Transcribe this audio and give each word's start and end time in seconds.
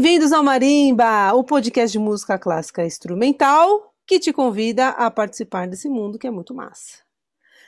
Bem-vindos 0.00 0.30
ao 0.30 0.44
Marimba, 0.44 1.32
o 1.34 1.42
podcast 1.42 1.90
de 1.90 1.98
música 1.98 2.38
clássica 2.38 2.86
instrumental 2.86 3.92
que 4.06 4.20
te 4.20 4.32
convida 4.32 4.90
a 4.90 5.10
participar 5.10 5.66
desse 5.66 5.88
mundo 5.88 6.20
que 6.20 6.26
é 6.28 6.30
muito 6.30 6.54
massa. 6.54 6.98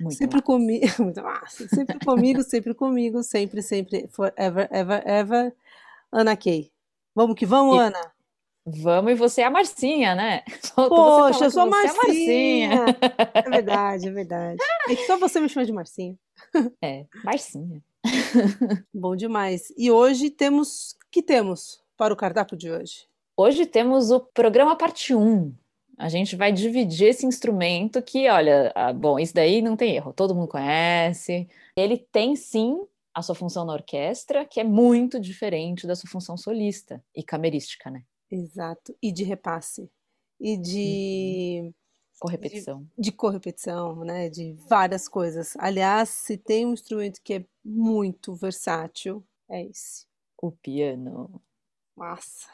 Muito 0.01 0.15
sempre 0.17 0.41
comigo, 0.41 0.87
muito 1.03 1.21
massa. 1.21 1.67
Sempre 1.67 1.99
comigo, 1.99 2.45
sempre 2.45 2.73
comigo, 2.73 3.25
sempre, 3.25 3.61
sempre, 3.63 4.07
forever, 4.13 4.69
ever, 4.71 5.03
ever. 5.05 5.53
Ana 6.13 6.37
Kay. 6.37 6.71
Vamos 7.17 7.35
que 7.35 7.45
vamos, 7.45 7.75
e... 7.75 7.79
Ana? 7.81 8.13
Vamos, 8.65 9.11
e 9.11 9.15
você 9.17 9.41
é 9.41 9.47
a 9.47 9.51
Marcinha, 9.51 10.15
né? 10.15 10.45
Poxa, 10.77 11.47
eu 11.47 11.51
sou 11.51 11.63
a 11.63 11.67
Marcinha. 11.67 12.75
É, 12.75 12.77
Marcinha. 12.77 12.85
é 13.35 13.43
verdade, 13.43 14.07
é 14.07 14.11
verdade. 14.13 14.63
É 14.89 14.95
que 14.95 15.05
só 15.05 15.19
você 15.19 15.41
me 15.41 15.49
chama 15.49 15.67
de 15.67 15.73
Marcinha. 15.73 16.17
É, 16.81 17.07
Marcinha. 17.25 17.83
Bom 18.95 19.17
demais. 19.17 19.73
E 19.77 19.91
hoje 19.91 20.31
temos. 20.31 20.97
que 21.11 21.25
temos 21.25 21.83
para 22.01 22.15
o 22.15 22.17
cardápio 22.17 22.57
de 22.57 22.71
hoje? 22.71 23.07
Hoje 23.37 23.67
temos 23.67 24.11
o 24.11 24.21
programa 24.21 24.75
parte 24.75 25.15
1. 25.15 25.55
A 25.99 26.09
gente 26.09 26.35
vai 26.35 26.51
dividir 26.51 27.09
esse 27.09 27.27
instrumento 27.27 28.01
que, 28.01 28.27
olha, 28.27 28.73
ah, 28.75 28.91
bom, 28.91 29.19
isso 29.19 29.35
daí 29.35 29.61
não 29.61 29.77
tem 29.77 29.97
erro, 29.97 30.15
todo 30.15 30.35
mundo 30.35 30.49
conhece. 30.49 31.47
Ele 31.77 31.99
tem 31.99 32.35
sim 32.35 32.87
a 33.13 33.21
sua 33.21 33.35
função 33.35 33.67
na 33.67 33.75
orquestra, 33.75 34.47
que 34.47 34.59
é 34.59 34.65
muito 34.65 35.21
diferente 35.21 35.87
da 35.87 35.95
sua 35.95 36.09
função 36.09 36.39
solista 36.39 37.05
e 37.15 37.23
camerística, 37.23 37.91
né? 37.91 38.03
Exato. 38.31 38.97
E 39.03 39.13
de 39.13 39.23
repasse. 39.23 39.91
E 40.41 40.57
de. 40.57 41.61
Uhum. 41.65 41.75
Correpetição. 42.19 42.83
De, 42.97 43.11
de 43.11 43.13
correpetição, 43.13 44.05
né? 44.07 44.31
De 44.31 44.55
várias 44.71 45.07
coisas. 45.07 45.55
Aliás, 45.59 46.09
se 46.09 46.39
tem 46.39 46.65
um 46.65 46.73
instrumento 46.73 47.21
que 47.23 47.35
é 47.35 47.45
muito 47.63 48.35
versátil, 48.35 49.23
é 49.51 49.67
esse. 49.67 50.07
O 50.41 50.51
piano. 50.51 51.43
Massa. 52.01 52.49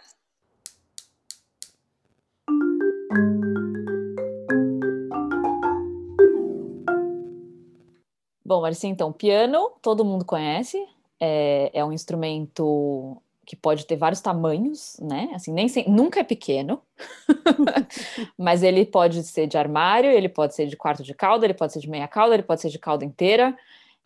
Bom, 8.45 8.61
Marcinha, 8.61 8.93
então, 8.93 9.13
piano 9.13 9.71
todo 9.81 10.05
mundo 10.05 10.25
conhece, 10.25 10.85
é, 11.21 11.71
é 11.73 11.85
um 11.85 11.93
instrumento 11.93 13.23
que 13.45 13.55
pode 13.55 13.87
ter 13.87 13.95
vários 13.95 14.21
tamanhos, 14.21 14.97
né? 15.01 15.31
Assim, 15.33 15.53
nem 15.53 15.69
sem, 15.69 15.89
nunca 15.89 16.19
é 16.19 16.25
pequeno, 16.25 16.83
mas 18.37 18.65
ele 18.65 18.85
pode 18.85 19.23
ser 19.23 19.47
de 19.47 19.57
armário, 19.57 20.11
ele 20.11 20.29
pode 20.29 20.57
ser 20.57 20.67
de 20.67 20.77
quarto 20.77 21.05
de 21.05 21.15
cauda, 21.15 21.47
ele 21.47 21.55
pode 21.55 21.73
ser 21.73 21.79
de 21.79 21.89
meia 21.89 22.09
cauda, 22.09 22.35
ele 22.35 22.43
pode 22.43 22.61
ser 22.61 22.69
de 22.69 22.81
cauda 22.81 23.05
inteira, 23.05 23.57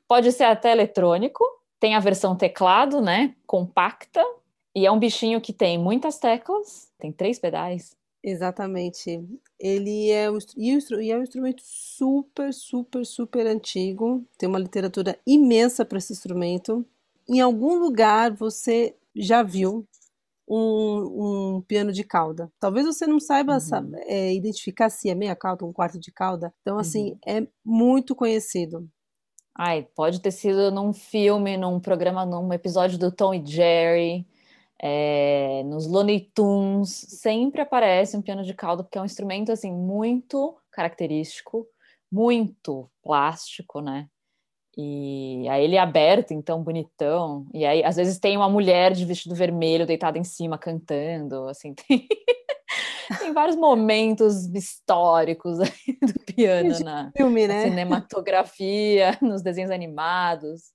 pode 0.07 0.33
ser 0.33 0.45
até 0.45 0.71
eletrônico. 0.71 1.43
Tem 1.79 1.95
a 1.95 2.01
versão 2.01 2.37
teclado, 2.37 3.01
né? 3.01 3.35
Compacta, 3.47 4.23
e 4.75 4.87
é 4.87 4.91
um 4.91 4.99
bichinho 4.99 5.41
que 5.41 5.53
tem 5.53 5.79
muitas 5.79 6.19
teclas, 6.19 6.91
tem 6.99 7.13
três 7.13 7.39
pedais. 7.39 7.97
Exatamente. 8.23 9.25
Ele 9.59 10.11
é 10.11 10.31
um, 10.31 10.39
e 10.57 11.11
é 11.11 11.17
um 11.17 11.23
instrumento 11.23 11.63
super, 11.65 12.53
super, 12.53 13.05
super 13.05 13.47
antigo. 13.47 14.25
Tem 14.39 14.49
uma 14.49 14.59
literatura 14.59 15.19
imensa 15.27 15.85
para 15.85 15.99
esse 15.99 16.13
instrumento. 16.13 16.85
Em 17.29 17.41
algum 17.41 17.79
lugar 17.79 18.33
você 18.33 18.95
já 19.17 19.43
viu 19.43 19.87
um, 20.47 21.57
um, 21.57 21.63
piano 21.63 21.93
de 21.93 22.05
cauda. 22.05 22.51
Talvez 22.59 22.85
você 22.85 23.07
não 23.07 23.21
saiba 23.21 23.55
uhum. 23.55 23.61
sabe, 23.61 23.97
é, 24.01 24.35
identificar 24.35 24.91
se 24.91 25.09
é 25.09 25.15
meia 25.15 25.37
cauda, 25.37 25.65
um 25.65 25.73
quarto 25.73 25.99
de 25.99 26.11
cauda. 26.11 26.53
Então, 26.61 26.79
assim, 26.79 27.13
uhum. 27.13 27.19
é 27.27 27.47
muito 27.65 28.15
conhecido. 28.15 28.89
Ai, 29.57 29.87
pode 29.95 30.21
ter 30.21 30.31
sido 30.31 30.71
num 30.71 30.93
filme, 30.93 31.57
num 31.57 31.79
programa, 31.79 32.27
num 32.27 32.53
episódio 32.53 32.99
do 32.99 33.13
Tom 33.13 33.35
e 33.35 33.45
Jerry, 33.45 34.27
é, 34.83 35.63
nos 35.65 35.87
Looney 35.87 36.31
Tunes, 36.35 36.91
sempre 36.91 37.61
aparece 37.61 38.17
um 38.17 38.23
piano 38.23 38.43
de 38.43 38.55
cauda, 38.55 38.83
porque 38.83 38.97
é 38.97 39.03
um 39.03 39.05
instrumento, 39.05 39.53
assim, 39.53 39.71
muito 39.71 40.57
característico, 40.73 41.67
muito 42.11 42.91
plástico, 43.03 43.81
né? 43.81 44.09
E 44.79 45.47
aí 45.51 45.65
ele 45.65 45.77
é 45.77 45.81
aberto, 45.81 46.33
então, 46.33 46.63
bonitão. 46.63 47.47
E 47.53 47.67
aí, 47.67 47.85
às 47.85 47.97
vezes, 47.97 48.19
tem 48.19 48.37
uma 48.37 48.49
mulher 48.49 48.93
de 48.93 49.05
vestido 49.05 49.35
vermelho 49.35 49.87
deitada 49.87 50.17
em 50.17 50.25
cima 50.25 50.57
cantando, 50.57 51.47
assim, 51.49 51.75
tem, 51.87 52.09
tem 53.19 53.33
vários 53.35 53.57
momentos 53.57 54.47
históricos 54.47 55.59
do 55.59 56.35
piano 56.35 56.79
na, 56.83 57.13
filme, 57.15 57.47
né? 57.47 57.65
na 57.65 57.71
cinematografia, 57.71 59.19
nos 59.21 59.43
desenhos 59.43 59.71
animados. 59.71 60.73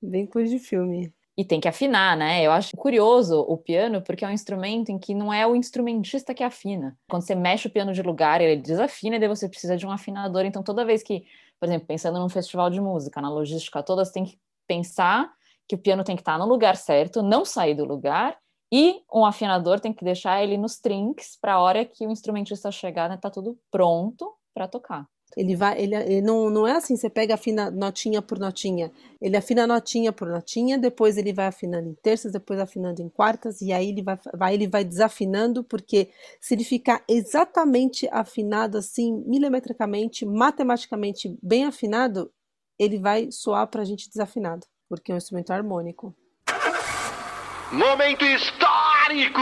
Bem 0.00 0.26
coisa 0.26 0.50
de 0.50 0.60
filme. 0.60 1.12
E 1.36 1.44
tem 1.44 1.60
que 1.60 1.66
afinar, 1.66 2.16
né? 2.16 2.42
Eu 2.42 2.52
acho 2.52 2.70
curioso 2.76 3.40
o 3.40 3.56
piano, 3.56 4.00
porque 4.00 4.24
é 4.24 4.28
um 4.28 4.32
instrumento 4.32 4.90
em 4.90 4.98
que 4.98 5.14
não 5.14 5.32
é 5.32 5.44
o 5.46 5.56
instrumentista 5.56 6.32
que 6.32 6.44
afina. 6.44 6.96
Quando 7.10 7.22
você 7.22 7.34
mexe 7.34 7.66
o 7.66 7.70
piano 7.70 7.92
de 7.92 8.02
lugar, 8.02 8.40
ele 8.40 8.60
desafina 8.60 9.16
e 9.16 9.18
daí 9.18 9.28
você 9.28 9.48
precisa 9.48 9.76
de 9.76 9.84
um 9.84 9.90
afinador. 9.90 10.44
Então, 10.44 10.62
toda 10.62 10.84
vez 10.84 11.02
que 11.02 11.24
por 11.64 11.68
exemplo, 11.68 11.86
pensando 11.86 12.18
num 12.18 12.28
festival 12.28 12.68
de 12.68 12.78
música, 12.78 13.22
na 13.22 13.30
logística 13.30 13.82
toda, 13.82 14.04
você 14.04 14.12
tem 14.12 14.24
que 14.24 14.38
pensar 14.66 15.32
que 15.66 15.74
o 15.74 15.78
piano 15.78 16.04
tem 16.04 16.14
que 16.14 16.20
estar 16.20 16.38
no 16.38 16.46
lugar 16.46 16.76
certo, 16.76 17.22
não 17.22 17.42
sair 17.44 17.74
do 17.74 17.86
lugar, 17.86 18.36
e 18.70 19.00
um 19.12 19.24
afinador 19.24 19.80
tem 19.80 19.92
que 19.92 20.04
deixar 20.04 20.42
ele 20.42 20.58
nos 20.58 20.78
trinques 20.78 21.38
para 21.40 21.54
a 21.54 21.60
hora 21.60 21.84
que 21.84 22.06
o 22.06 22.10
instrumentista 22.10 22.70
chegar, 22.70 23.08
né, 23.08 23.16
tá 23.16 23.30
tudo 23.30 23.58
pronto 23.70 24.30
para 24.52 24.68
tocar. 24.68 25.06
Ele 25.36 25.56
vai, 25.56 25.80
ele, 25.80 25.94
ele, 25.96 26.22
não, 26.22 26.48
não 26.48 26.66
é 26.66 26.72
assim, 26.72 26.96
você 26.96 27.10
pega 27.10 27.34
afina 27.34 27.70
notinha 27.70 28.22
por 28.22 28.38
notinha. 28.38 28.92
Ele 29.20 29.36
afina 29.36 29.66
notinha 29.66 30.12
por 30.12 30.28
notinha, 30.28 30.78
depois 30.78 31.16
ele 31.16 31.32
vai 31.32 31.46
afinando 31.46 31.88
em 31.88 31.94
terças, 31.94 32.32
depois 32.32 32.60
afinando 32.60 33.02
em 33.02 33.08
quartas, 33.08 33.60
e 33.60 33.72
aí 33.72 33.88
ele 33.88 34.02
vai, 34.02 34.18
vai, 34.34 34.54
ele 34.54 34.68
vai 34.68 34.84
desafinando, 34.84 35.64
porque 35.64 36.10
se 36.40 36.54
ele 36.54 36.62
ficar 36.64 37.02
exatamente 37.08 38.08
afinado 38.12 38.78
assim, 38.78 39.24
milimetricamente, 39.26 40.24
matematicamente 40.24 41.36
bem 41.42 41.64
afinado, 41.64 42.30
ele 42.78 42.98
vai 42.98 43.30
soar 43.30 43.66
para 43.66 43.82
a 43.82 43.84
gente 43.84 44.08
desafinado, 44.08 44.66
porque 44.88 45.10
é 45.10 45.14
um 45.14 45.18
instrumento 45.18 45.50
harmônico. 45.52 46.14
Momento 47.72 48.24
histórico! 48.24 49.40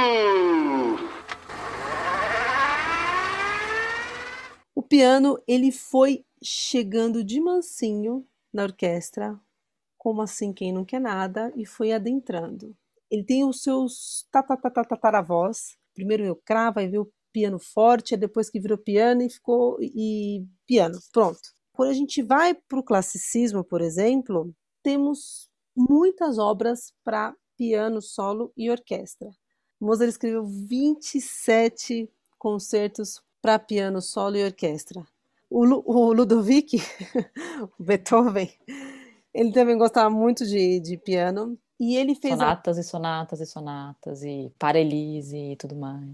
O 4.74 4.82
piano, 4.82 5.38
ele 5.46 5.70
foi 5.70 6.24
chegando 6.42 7.22
de 7.22 7.40
mansinho 7.40 8.26
na 8.52 8.64
orquestra, 8.64 9.38
como 9.98 10.22
assim 10.22 10.52
quem 10.52 10.72
não 10.72 10.84
quer 10.84 11.00
nada, 11.00 11.52
e 11.54 11.66
foi 11.66 11.92
adentrando. 11.92 12.74
Ele 13.10 13.22
tem 13.22 13.44
os 13.44 13.62
seus 13.62 14.26
tataravós. 14.30 15.76
Primeiro 15.94 16.22
veio 16.22 16.36
cravo, 16.36 16.78
aí 16.78 16.88
veio 16.88 17.12
piano 17.30 17.58
forte, 17.58 18.16
depois 18.16 18.48
que 18.48 18.60
virou 18.60 18.78
piano 18.78 19.22
e 19.22 19.30
ficou 19.30 19.76
e 19.80 20.46
piano. 20.66 20.98
Pronto. 21.12 21.40
Quando 21.72 21.90
a 21.90 21.94
gente 21.94 22.22
vai 22.22 22.54
para 22.54 22.78
o 22.78 22.82
classicismo, 22.82 23.62
por 23.62 23.80
exemplo, 23.80 24.54
temos 24.82 25.50
muitas 25.76 26.38
obras 26.38 26.92
para 27.04 27.34
piano 27.56 28.00
solo 28.00 28.52
e 28.56 28.70
orquestra. 28.70 29.30
Mozart 29.80 30.10
escreveu 30.10 30.44
27 30.46 32.10
concertos 32.38 33.22
para 33.42 33.58
piano 33.58 34.00
solo 34.00 34.36
e 34.36 34.44
orquestra. 34.44 35.04
O, 35.50 35.64
o 35.64 36.12
Ludovic, 36.12 36.78
o 37.78 37.82
Beethoven, 37.82 38.50
ele 39.34 39.52
também 39.52 39.76
gostava 39.76 40.08
muito 40.08 40.46
de, 40.46 40.80
de 40.80 40.96
piano 40.96 41.58
e 41.78 41.96
ele 41.96 42.14
fez 42.14 42.34
sonatas 42.34 42.78
a... 42.78 42.80
e 42.80 42.84
sonatas 42.84 43.40
e 43.40 43.46
sonatas 43.46 44.22
e 44.22 44.52
Parelise 44.58 45.36
e 45.36 45.56
tudo 45.56 45.74
mais. 45.74 46.08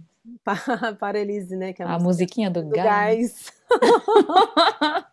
Parelise, 0.99 1.55
né? 1.55 1.75
É 1.79 1.83
a, 1.85 1.95
a 1.95 1.99
musiquinha 1.99 2.51
do, 2.51 2.63
do 2.63 2.71
gás. 2.71 2.87
gás. 2.89 3.53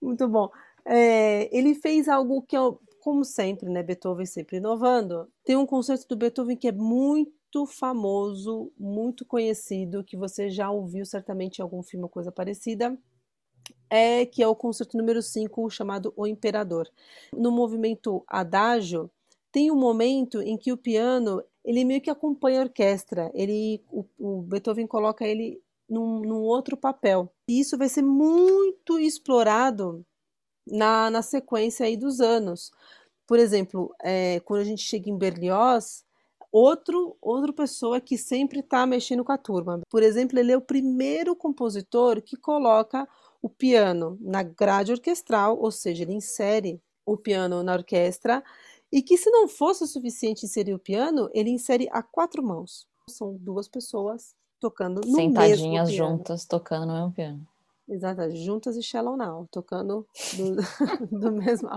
muito 0.00 0.28
bom. 0.28 0.50
É, 0.84 1.48
ele 1.56 1.74
fez 1.74 2.08
algo 2.08 2.42
que 2.42 2.56
eu, 2.56 2.78
como 3.06 3.24
sempre, 3.24 3.70
né? 3.70 3.84
Beethoven 3.84 4.26
sempre 4.26 4.56
inovando. 4.56 5.30
Tem 5.44 5.54
um 5.54 5.64
concerto 5.64 6.08
do 6.08 6.16
Beethoven 6.16 6.56
que 6.56 6.66
é 6.66 6.72
muito 6.72 7.64
famoso, 7.64 8.72
muito 8.76 9.24
conhecido, 9.24 10.02
que 10.02 10.16
você 10.16 10.50
já 10.50 10.72
ouviu 10.72 11.06
certamente 11.06 11.58
em 11.58 11.62
algum 11.62 11.84
filme 11.84 12.02
ou 12.02 12.08
coisa 12.08 12.32
parecida, 12.32 12.98
é 13.88 14.26
que 14.26 14.42
é 14.42 14.48
o 14.48 14.56
concerto 14.56 14.98
número 14.98 15.22
5, 15.22 15.70
chamado 15.70 16.12
O 16.16 16.26
Imperador. 16.26 16.90
No 17.32 17.52
movimento 17.52 18.24
Adagio, 18.26 19.08
tem 19.52 19.70
um 19.70 19.76
momento 19.76 20.42
em 20.42 20.58
que 20.58 20.72
o 20.72 20.76
piano, 20.76 21.40
ele 21.64 21.84
meio 21.84 22.00
que 22.00 22.10
acompanha 22.10 22.58
a 22.58 22.64
orquestra, 22.64 23.30
ele, 23.34 23.84
o, 23.88 24.04
o 24.18 24.42
Beethoven 24.42 24.88
coloca 24.88 25.24
ele 25.24 25.62
num, 25.88 26.22
num, 26.22 26.40
outro 26.40 26.76
papel. 26.76 27.32
E 27.48 27.60
isso 27.60 27.78
vai 27.78 27.88
ser 27.88 28.02
muito 28.02 28.98
explorado 28.98 30.04
na, 30.66 31.10
na 31.10 31.22
sequência 31.22 31.86
aí 31.86 31.96
dos 31.96 32.20
anos. 32.20 32.70
Por 33.26 33.38
exemplo, 33.38 33.94
é, 34.02 34.40
quando 34.40 34.60
a 34.60 34.64
gente 34.64 34.82
chega 34.82 35.10
em 35.10 35.18
Berlioz, 35.18 36.04
outro 36.50 37.16
outra 37.20 37.52
pessoa 37.52 38.00
que 38.00 38.16
sempre 38.16 38.60
está 38.60 38.86
mexendo 38.86 39.24
com 39.24 39.32
a 39.32 39.38
turma. 39.38 39.80
Por 39.90 40.02
exemplo, 40.02 40.38
ele 40.38 40.52
é 40.52 40.56
o 40.56 40.60
primeiro 40.60 41.34
compositor 41.34 42.22
que 42.22 42.36
coloca 42.36 43.06
o 43.42 43.48
piano 43.48 44.16
na 44.20 44.42
grade 44.42 44.92
orquestral, 44.92 45.58
ou 45.58 45.70
seja, 45.70 46.02
ele 46.02 46.14
insere 46.14 46.80
o 47.04 47.16
piano 47.16 47.62
na 47.62 47.74
orquestra 47.74 48.42
E 48.90 49.02
que 49.02 49.16
se 49.16 49.30
não 49.30 49.48
fosse 49.48 49.84
o 49.84 49.86
suficiente 49.86 50.46
inserir 50.46 50.72
o 50.72 50.78
piano, 50.78 51.28
ele 51.34 51.50
insere 51.50 51.88
a 51.90 52.02
quatro 52.02 52.42
mãos. 52.42 52.86
São 53.10 53.34
duas 53.34 53.68
pessoas 53.68 54.34
tocando 54.60 55.00
no 55.04 55.14
Sentadinhas 55.14 55.88
mesmo 55.88 56.06
juntas, 56.06 56.44
tocando 56.44 56.86
no 56.86 56.92
mesmo 56.94 57.12
piano. 57.12 57.46
Exato, 57.88 58.28
juntas 58.34 58.76
e 58.76 58.82
Shallow 58.82 59.16
Now, 59.16 59.46
tocando 59.50 60.06
do, 60.36 60.56
do 61.20 61.32
mesmo, 61.32 61.68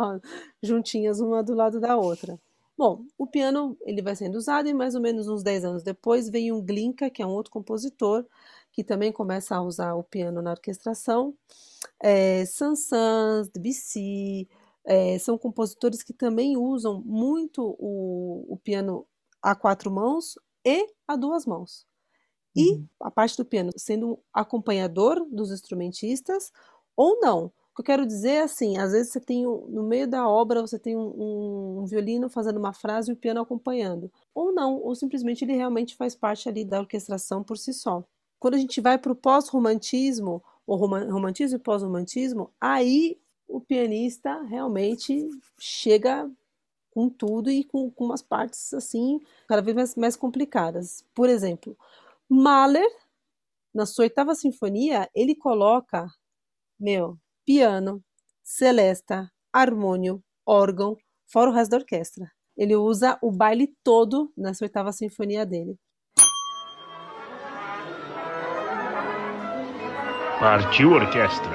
juntinhas 0.62 1.20
uma 1.20 1.44
do 1.44 1.54
lado 1.54 1.80
da 1.80 1.98
outra. 1.98 2.40
Bom, 2.76 3.06
o 3.18 3.28
piano 3.28 3.78
ele 3.82 4.02
vai 4.02 4.16
sendo 4.16 4.36
usado 4.36 4.68
e 4.68 4.74
mais 4.74 4.96
ou 4.96 5.02
menos 5.02 5.28
uns 5.28 5.44
10 5.44 5.66
anos 5.66 5.84
depois 5.84 6.30
vem 6.30 6.52
um 6.52 6.62
Glinka, 6.62 7.10
que 7.10 7.22
é 7.22 7.26
um 7.28 7.32
outro 7.32 7.52
compositor, 7.52 8.26
que 8.72 8.84
também 8.84 9.12
começa 9.12 9.56
a 9.56 9.62
usar 9.62 9.94
o 9.96 10.04
piano 10.04 10.42
na 10.42 10.52
orquestração. 10.52 11.36
É, 12.02 12.46
Saint-Saëns, 12.46 13.50
Debussy, 13.50 14.48
é, 14.86 15.20
são 15.20 15.38
compositores 15.38 16.02
que 16.02 16.14
também 16.14 16.58
usam 16.58 17.02
muito 17.06 17.76
o, 17.78 18.46
o 18.48 18.58
piano 18.58 19.06
a 19.42 19.54
quatro 19.56 19.92
mãos 19.92 20.40
e 20.66 20.88
a 21.08 21.16
duas 21.16 21.46
mãos. 21.46 21.89
E 22.56 22.74
uhum. 22.74 22.86
a 23.02 23.12
parte 23.12 23.38
do 23.38 23.46
piano 23.46 23.72
sendo 23.78 24.20
acompanhador 24.34 25.26
dos 25.30 25.52
instrumentistas 25.52 26.52
ou 26.96 27.20
não. 27.20 27.46
O 27.46 27.76
que 27.76 27.82
eu 27.82 27.86
quero 27.86 28.06
dizer 28.06 28.30
é 28.30 28.42
assim, 28.42 28.78
às 28.78 28.92
vezes 28.92 29.12
você 29.12 29.20
tem 29.22 29.44
no 29.44 29.84
meio 29.84 30.08
da 30.08 30.28
obra 30.28 30.62
você 30.62 30.78
tem 30.78 30.98
um, 30.98 31.08
um, 31.08 31.80
um, 31.80 31.86
violino 31.86 32.30
fazendo 32.30 32.58
uma 32.58 32.74
frase 32.74 33.10
e 33.10 33.14
o 33.14 33.18
piano 33.18 33.40
acompanhando, 33.40 34.12
ou 34.36 34.52
não, 34.52 34.82
ou 34.82 34.94
simplesmente 34.96 35.46
ele 35.46 35.56
realmente 35.56 35.96
faz 35.96 36.14
parte 36.14 36.50
ali 36.50 36.66
da 36.66 36.80
orquestração 36.80 37.42
por 37.42 37.58
si 37.58 37.74
só. 37.74 38.04
Quando 38.38 38.56
a 38.56 38.58
gente 38.58 38.82
vai 38.82 38.98
para 38.98 39.12
o 39.12 39.16
pós-romantismo, 39.16 40.44
ou 40.68 40.76
romantismo 40.76 41.58
e 41.58 41.62
pós-romantismo, 41.62 42.52
aí 42.60 43.18
o 43.48 43.60
pianista 43.60 44.42
realmente 44.44 45.28
chega 45.58 46.30
com 46.92 47.10
tudo 47.10 47.50
e 47.50 47.64
com, 47.64 47.90
com 47.90 48.06
umas 48.06 48.22
partes 48.22 48.74
assim 48.74 49.20
cada 49.48 49.62
vez 49.62 49.76
mais, 49.76 49.96
mais 49.96 50.16
complicadas. 50.16 51.04
Por 51.14 51.30
exemplo, 51.30 51.78
Mahler, 52.32 52.88
na 53.74 53.88
sua 53.88 54.04
oitava 54.04 54.36
sinfonia, 54.36 55.10
ele 55.16 55.34
coloca, 55.34 56.08
meu, 56.80 57.18
piano, 57.44 58.04
celesta, 58.44 59.32
harmônio, 59.52 60.24
órgão, 60.46 60.96
fora 61.26 61.50
o 61.50 61.54
resto 61.54 61.72
da 61.72 61.78
orquestra. 61.78 62.32
Ele 62.56 62.76
usa 62.76 63.18
o 63.20 63.32
baile 63.32 63.74
todo 63.84 64.32
nessa 64.38 64.64
oitava 64.64 64.92
sinfonia 64.92 65.44
dele. 65.44 65.76
Partiu 70.40 70.92
orquestra. 70.92 71.50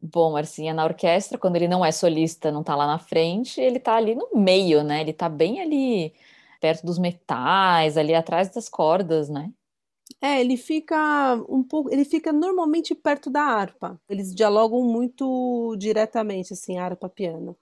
Bom, 0.00 0.30
Marcinha, 0.30 0.72
na 0.72 0.84
orquestra, 0.84 1.36
quando 1.36 1.56
ele 1.56 1.66
não 1.66 1.84
é 1.84 1.90
solista, 1.90 2.52
não 2.52 2.62
tá 2.62 2.76
lá 2.76 2.86
na 2.86 3.00
frente, 3.00 3.60
ele 3.60 3.80
tá 3.80 3.96
ali 3.96 4.14
no 4.14 4.30
meio, 4.32 4.84
né? 4.84 5.00
Ele 5.00 5.12
tá 5.12 5.28
bem 5.28 5.60
ali 5.60 6.14
perto 6.60 6.84
dos 6.84 6.98
metais, 6.98 7.96
ali 7.96 8.14
atrás 8.14 8.50
das 8.50 8.68
cordas, 8.68 9.28
né? 9.28 9.52
É, 10.20 10.40
ele 10.40 10.56
fica 10.56 11.34
um 11.48 11.62
pouco, 11.62 11.90
ele 11.90 12.04
fica 12.04 12.32
normalmente 12.32 12.94
perto 12.94 13.30
da 13.30 13.42
harpa. 13.42 13.98
Eles 14.08 14.34
dialogam 14.34 14.82
muito 14.82 15.74
diretamente, 15.78 16.52
assim, 16.52 16.78
harpa, 16.78 17.08
piano. 17.08 17.56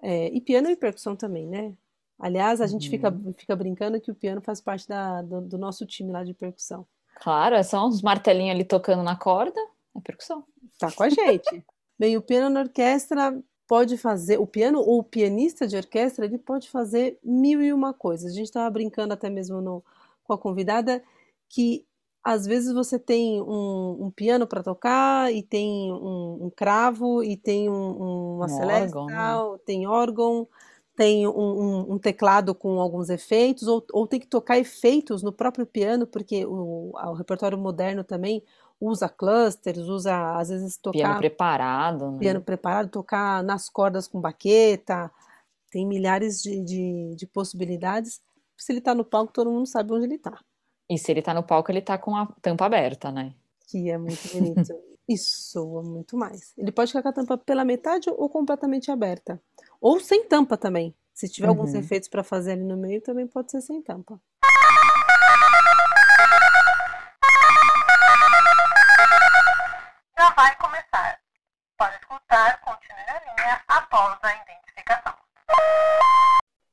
É, 0.00 0.28
e 0.28 0.40
piano 0.40 0.70
e 0.70 0.76
percussão 0.76 1.14
também, 1.14 1.46
né? 1.46 1.74
Aliás, 2.18 2.60
a 2.60 2.64
uhum. 2.64 2.70
gente 2.70 2.88
fica, 2.88 3.10
uhum. 3.10 3.34
fica 3.36 3.54
brincando 3.54 4.00
que 4.00 4.10
o 4.10 4.14
piano 4.14 4.40
faz 4.40 4.60
parte 4.60 4.88
da, 4.88 5.22
do, 5.22 5.40
do 5.40 5.58
nosso 5.58 5.84
time 5.86 6.10
lá 6.10 6.24
de 6.24 6.34
percussão. 6.34 6.86
Claro, 7.20 7.56
é 7.56 7.62
só 7.62 7.86
uns 7.86 8.00
martelinhos 8.00 8.54
ali 8.54 8.64
tocando 8.64 9.02
na 9.02 9.16
corda, 9.16 9.60
é 9.96 10.00
percussão. 10.00 10.44
Tá 10.78 10.90
com 10.90 11.02
a 11.02 11.10
gente. 11.10 11.64
Bem, 11.98 12.16
o 12.16 12.22
piano 12.22 12.48
na 12.48 12.60
orquestra 12.60 13.36
pode 13.68 13.98
fazer, 13.98 14.38
o 14.40 14.46
piano 14.46 14.80
ou 14.80 15.00
o 15.00 15.04
pianista 15.04 15.66
de 15.66 15.76
orquestra, 15.76 16.24
ele 16.24 16.38
pode 16.38 16.70
fazer 16.70 17.18
mil 17.22 17.62
e 17.62 17.70
uma 17.70 17.92
coisas. 17.92 18.32
A 18.32 18.34
gente 18.34 18.46
estava 18.46 18.68
brincando 18.70 19.12
até 19.12 19.28
mesmo 19.28 19.60
no, 19.60 19.84
com 20.24 20.32
a 20.32 20.38
convidada 20.38 21.02
que 21.50 21.86
às 22.24 22.46
vezes 22.46 22.72
você 22.72 22.98
tem 22.98 23.40
um, 23.40 24.06
um 24.06 24.10
piano 24.10 24.46
para 24.46 24.62
tocar 24.62 25.32
e 25.32 25.42
tem 25.42 25.92
um, 25.92 26.46
um, 26.46 26.50
cravo 26.50 27.22
e 27.22 27.36
tem 27.36 27.68
uma 27.68 28.46
um 28.46 28.48
né? 29.06 29.58
tem 29.64 29.86
órgão, 29.86 30.48
tem 30.96 31.26
um, 31.26 31.98
teclado 31.98 32.54
com 32.54 32.80
alguns 32.80 33.08
efeitos 33.08 33.68
ou, 33.68 33.84
ou 33.92 34.06
tem 34.06 34.18
que 34.18 34.26
tocar 34.26 34.58
efeitos 34.58 35.22
no 35.22 35.32
próprio 35.32 35.64
piano 35.64 36.06
porque 36.06 36.44
o, 36.44 36.90
o 36.92 37.12
repertório 37.12 37.56
moderno 37.56 38.02
também 38.02 38.42
usa 38.80 39.08
clusters, 39.08 39.80
usa 39.80 40.38
às 40.38 40.48
vezes 40.48 40.76
tocar. 40.76 40.98
Piano 40.98 41.18
preparado. 41.18 42.12
Né? 42.12 42.18
Piano 42.18 42.40
preparado, 42.40 42.90
tocar 42.90 43.42
nas 43.42 43.68
cordas 43.68 44.06
com 44.06 44.20
baqueta. 44.20 45.10
Tem 45.70 45.86
milhares 45.86 46.42
de, 46.42 46.64
de, 46.64 47.14
de 47.16 47.26
possibilidades. 47.26 48.20
Se 48.56 48.72
ele 48.72 48.78
está 48.78 48.94
no 48.94 49.04
palco, 49.04 49.32
todo 49.32 49.50
mundo 49.50 49.66
sabe 49.66 49.92
onde 49.92 50.06
ele 50.06 50.14
está. 50.14 50.38
E 50.88 50.96
se 50.96 51.12
ele 51.12 51.20
está 51.20 51.34
no 51.34 51.42
palco, 51.42 51.70
ele 51.70 51.80
está 51.80 51.98
com 51.98 52.16
a 52.16 52.26
tampa 52.40 52.64
aberta, 52.64 53.12
né? 53.12 53.34
Que 53.68 53.90
é 53.90 53.98
muito 53.98 54.26
bonito. 54.32 54.72
Isso 55.08 55.52
soa 55.52 55.82
muito 55.82 56.16
mais. 56.16 56.52
Ele 56.56 56.72
pode 56.72 56.90
ficar 56.90 57.02
com 57.02 57.08
a 57.08 57.12
tampa 57.12 57.38
pela 57.38 57.64
metade 57.64 58.10
ou 58.10 58.28
completamente 58.28 58.90
aberta. 58.90 59.40
Ou 59.80 60.00
sem 60.00 60.24
tampa 60.24 60.56
também. 60.56 60.94
Se 61.14 61.28
tiver 61.28 61.48
uhum. 61.48 61.54
alguns 61.54 61.74
efeitos 61.74 62.08
para 62.08 62.22
fazer 62.22 62.52
ali 62.52 62.64
no 62.64 62.76
meio, 62.76 63.00
também 63.00 63.26
pode 63.26 63.50
ser 63.50 63.60
sem 63.60 63.82
tampa. 63.82 64.20
Vai 70.38 70.56
começar. 70.56 71.18
Pode 71.76 71.96
escutar, 71.96 72.60
continue 72.60 73.04
na 73.08 73.18
linha 73.18 73.60
após 73.66 74.20
a 74.22 74.40
identificação. 74.44 75.12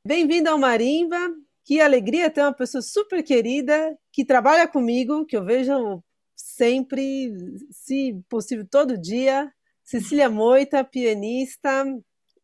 Bem-vindo 0.05 0.51
ao 0.51 0.59
Marimba. 0.59 1.17
Que 1.63 1.81
alegria 1.81 2.29
ter 2.29 2.41
uma 2.41 2.53
pessoa 2.53 2.83
super 2.83 3.23
querida 3.23 3.97
que 4.11 4.23
trabalha 4.23 4.67
comigo, 4.67 5.25
que 5.25 5.35
eu 5.35 5.43
vejo 5.43 6.03
sempre, 6.35 7.33
se 7.71 8.13
possível, 8.29 8.67
todo 8.69 9.01
dia. 9.01 9.51
Cecília 9.83 10.29
Moita, 10.29 10.83
pianista 10.83 11.85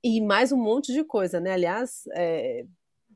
e 0.04 0.20
mais 0.22 0.52
um 0.52 0.58
monte 0.58 0.92
de 0.92 1.04
coisa, 1.04 1.40
né? 1.40 1.52
Aliás, 1.52 2.02
é, 2.14 2.66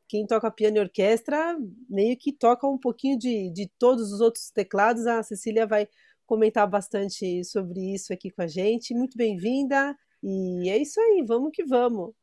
quem 0.08 0.28
toca 0.28 0.52
piano 0.52 0.78
e 0.78 0.82
orquestra 0.82 1.58
meio 1.90 2.16
que 2.16 2.32
toca 2.32 2.68
um 2.68 2.78
pouquinho 2.78 3.18
de, 3.18 3.50
de 3.50 3.68
todos 3.80 4.14
os 4.14 4.22
outros 4.22 4.52
teclados. 4.52 5.08
A 5.08 5.24
Cecília 5.24 5.66
vai 5.66 5.88
comentar 6.26 6.68
bastante 6.68 7.44
sobre 7.44 7.94
isso 7.94 8.12
aqui 8.12 8.32
com 8.32 8.42
a 8.42 8.48
gente. 8.48 8.94
Muito 8.94 9.18
bem-vinda. 9.18 9.96
E 10.24 10.70
é 10.70 10.78
isso 10.78 11.00
aí, 11.00 11.24
vamos 11.28 11.52
que 11.54 11.64
vamos. 11.64 12.14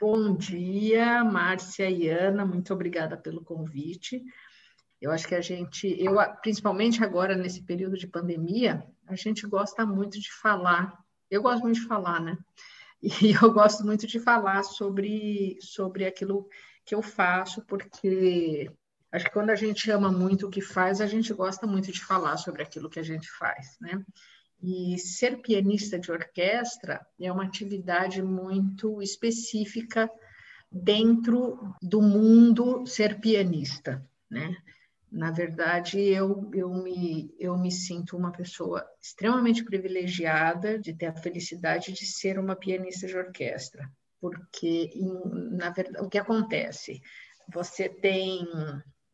Bom 0.00 0.36
dia, 0.36 1.24
Márcia 1.24 1.90
e 1.90 2.08
Ana, 2.08 2.44
muito 2.44 2.72
obrigada 2.72 3.16
pelo 3.16 3.42
convite. 3.42 4.22
Eu 5.00 5.10
acho 5.10 5.26
que 5.26 5.34
a 5.34 5.40
gente, 5.40 5.96
eu 5.98 6.14
principalmente 6.40 7.02
agora 7.02 7.34
nesse 7.34 7.62
período 7.62 7.96
de 7.96 8.06
pandemia, 8.06 8.86
a 9.06 9.16
gente 9.16 9.46
gosta 9.46 9.84
muito 9.86 10.20
de 10.20 10.32
falar. 10.32 10.98
Eu 11.30 11.42
gosto 11.42 11.62
muito 11.62 11.80
de 11.80 11.86
falar, 11.86 12.20
né? 12.20 12.36
E 13.02 13.08
eu 13.42 13.52
gosto 13.52 13.84
muito 13.84 14.06
de 14.06 14.20
falar 14.20 14.62
sobre 14.62 15.56
sobre 15.60 16.06
aquilo 16.06 16.48
que 16.84 16.94
eu 16.94 17.02
faço, 17.02 17.64
porque 17.66 18.70
Acho 19.16 19.24
que 19.24 19.30
quando 19.30 19.48
a 19.48 19.56
gente 19.56 19.90
ama 19.90 20.12
muito 20.12 20.46
o 20.46 20.50
que 20.50 20.60
faz, 20.60 21.00
a 21.00 21.06
gente 21.06 21.32
gosta 21.32 21.66
muito 21.66 21.90
de 21.90 22.04
falar 22.04 22.36
sobre 22.36 22.62
aquilo 22.62 22.90
que 22.90 23.00
a 23.00 23.02
gente 23.02 23.30
faz, 23.30 23.78
né? 23.80 24.04
E 24.62 24.98
ser 24.98 25.40
pianista 25.40 25.98
de 25.98 26.12
orquestra 26.12 27.00
é 27.18 27.32
uma 27.32 27.44
atividade 27.44 28.20
muito 28.20 29.00
específica 29.00 30.10
dentro 30.70 31.74
do 31.80 32.02
mundo 32.02 32.86
ser 32.86 33.18
pianista, 33.18 34.06
né? 34.30 34.54
Na 35.10 35.30
verdade, 35.30 35.98
eu, 35.98 36.50
eu, 36.52 36.68
me, 36.74 37.34
eu 37.38 37.56
me 37.56 37.72
sinto 37.72 38.18
uma 38.18 38.32
pessoa 38.32 38.86
extremamente 39.00 39.64
privilegiada 39.64 40.78
de 40.78 40.92
ter 40.92 41.06
a 41.06 41.16
felicidade 41.16 41.90
de 41.90 42.04
ser 42.04 42.38
uma 42.38 42.54
pianista 42.54 43.06
de 43.06 43.16
orquestra, 43.16 43.90
porque, 44.20 44.90
na 45.52 45.70
verdade, 45.70 46.04
o 46.04 46.10
que 46.10 46.18
acontece? 46.18 47.00
Você 47.48 47.88
tem 47.88 48.46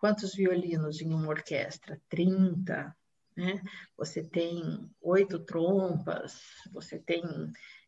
quantos 0.03 0.35
violinos 0.35 1.01
em 1.01 1.15
uma 1.15 1.29
orquestra? 1.29 1.97
30, 2.09 2.93
né? 3.37 3.63
Você 3.97 4.21
tem 4.21 4.91
oito 5.01 5.39
trompas, 5.39 6.41
você 6.73 6.99
tem 6.99 7.23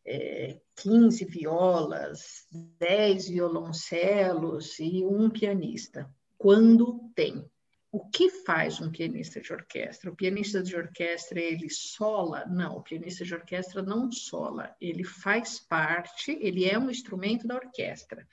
é, 0.07 0.57
15 0.77 1.25
violas, 1.25 2.47
10 2.79 3.27
violoncelos 3.27 4.79
e 4.79 5.03
um 5.03 5.29
pianista. 5.29 6.09
Quando 6.37 7.11
tem. 7.13 7.45
O 7.91 8.09
que 8.09 8.29
faz 8.29 8.79
um 8.79 8.91
pianista 8.91 9.41
de 9.41 9.51
orquestra? 9.51 10.09
O 10.09 10.15
pianista 10.15 10.63
de 10.63 10.73
orquestra, 10.73 11.39
ele 11.39 11.69
sola? 11.69 12.45
Não, 12.45 12.77
o 12.77 12.81
pianista 12.81 13.25
de 13.25 13.33
orquestra 13.33 13.81
não 13.81 14.09
sola. 14.09 14.73
Ele 14.79 15.03
faz 15.03 15.59
parte, 15.59 16.31
ele 16.41 16.63
é 16.63 16.79
um 16.79 16.89
instrumento 16.89 17.45
da 17.45 17.55
orquestra. 17.55 18.25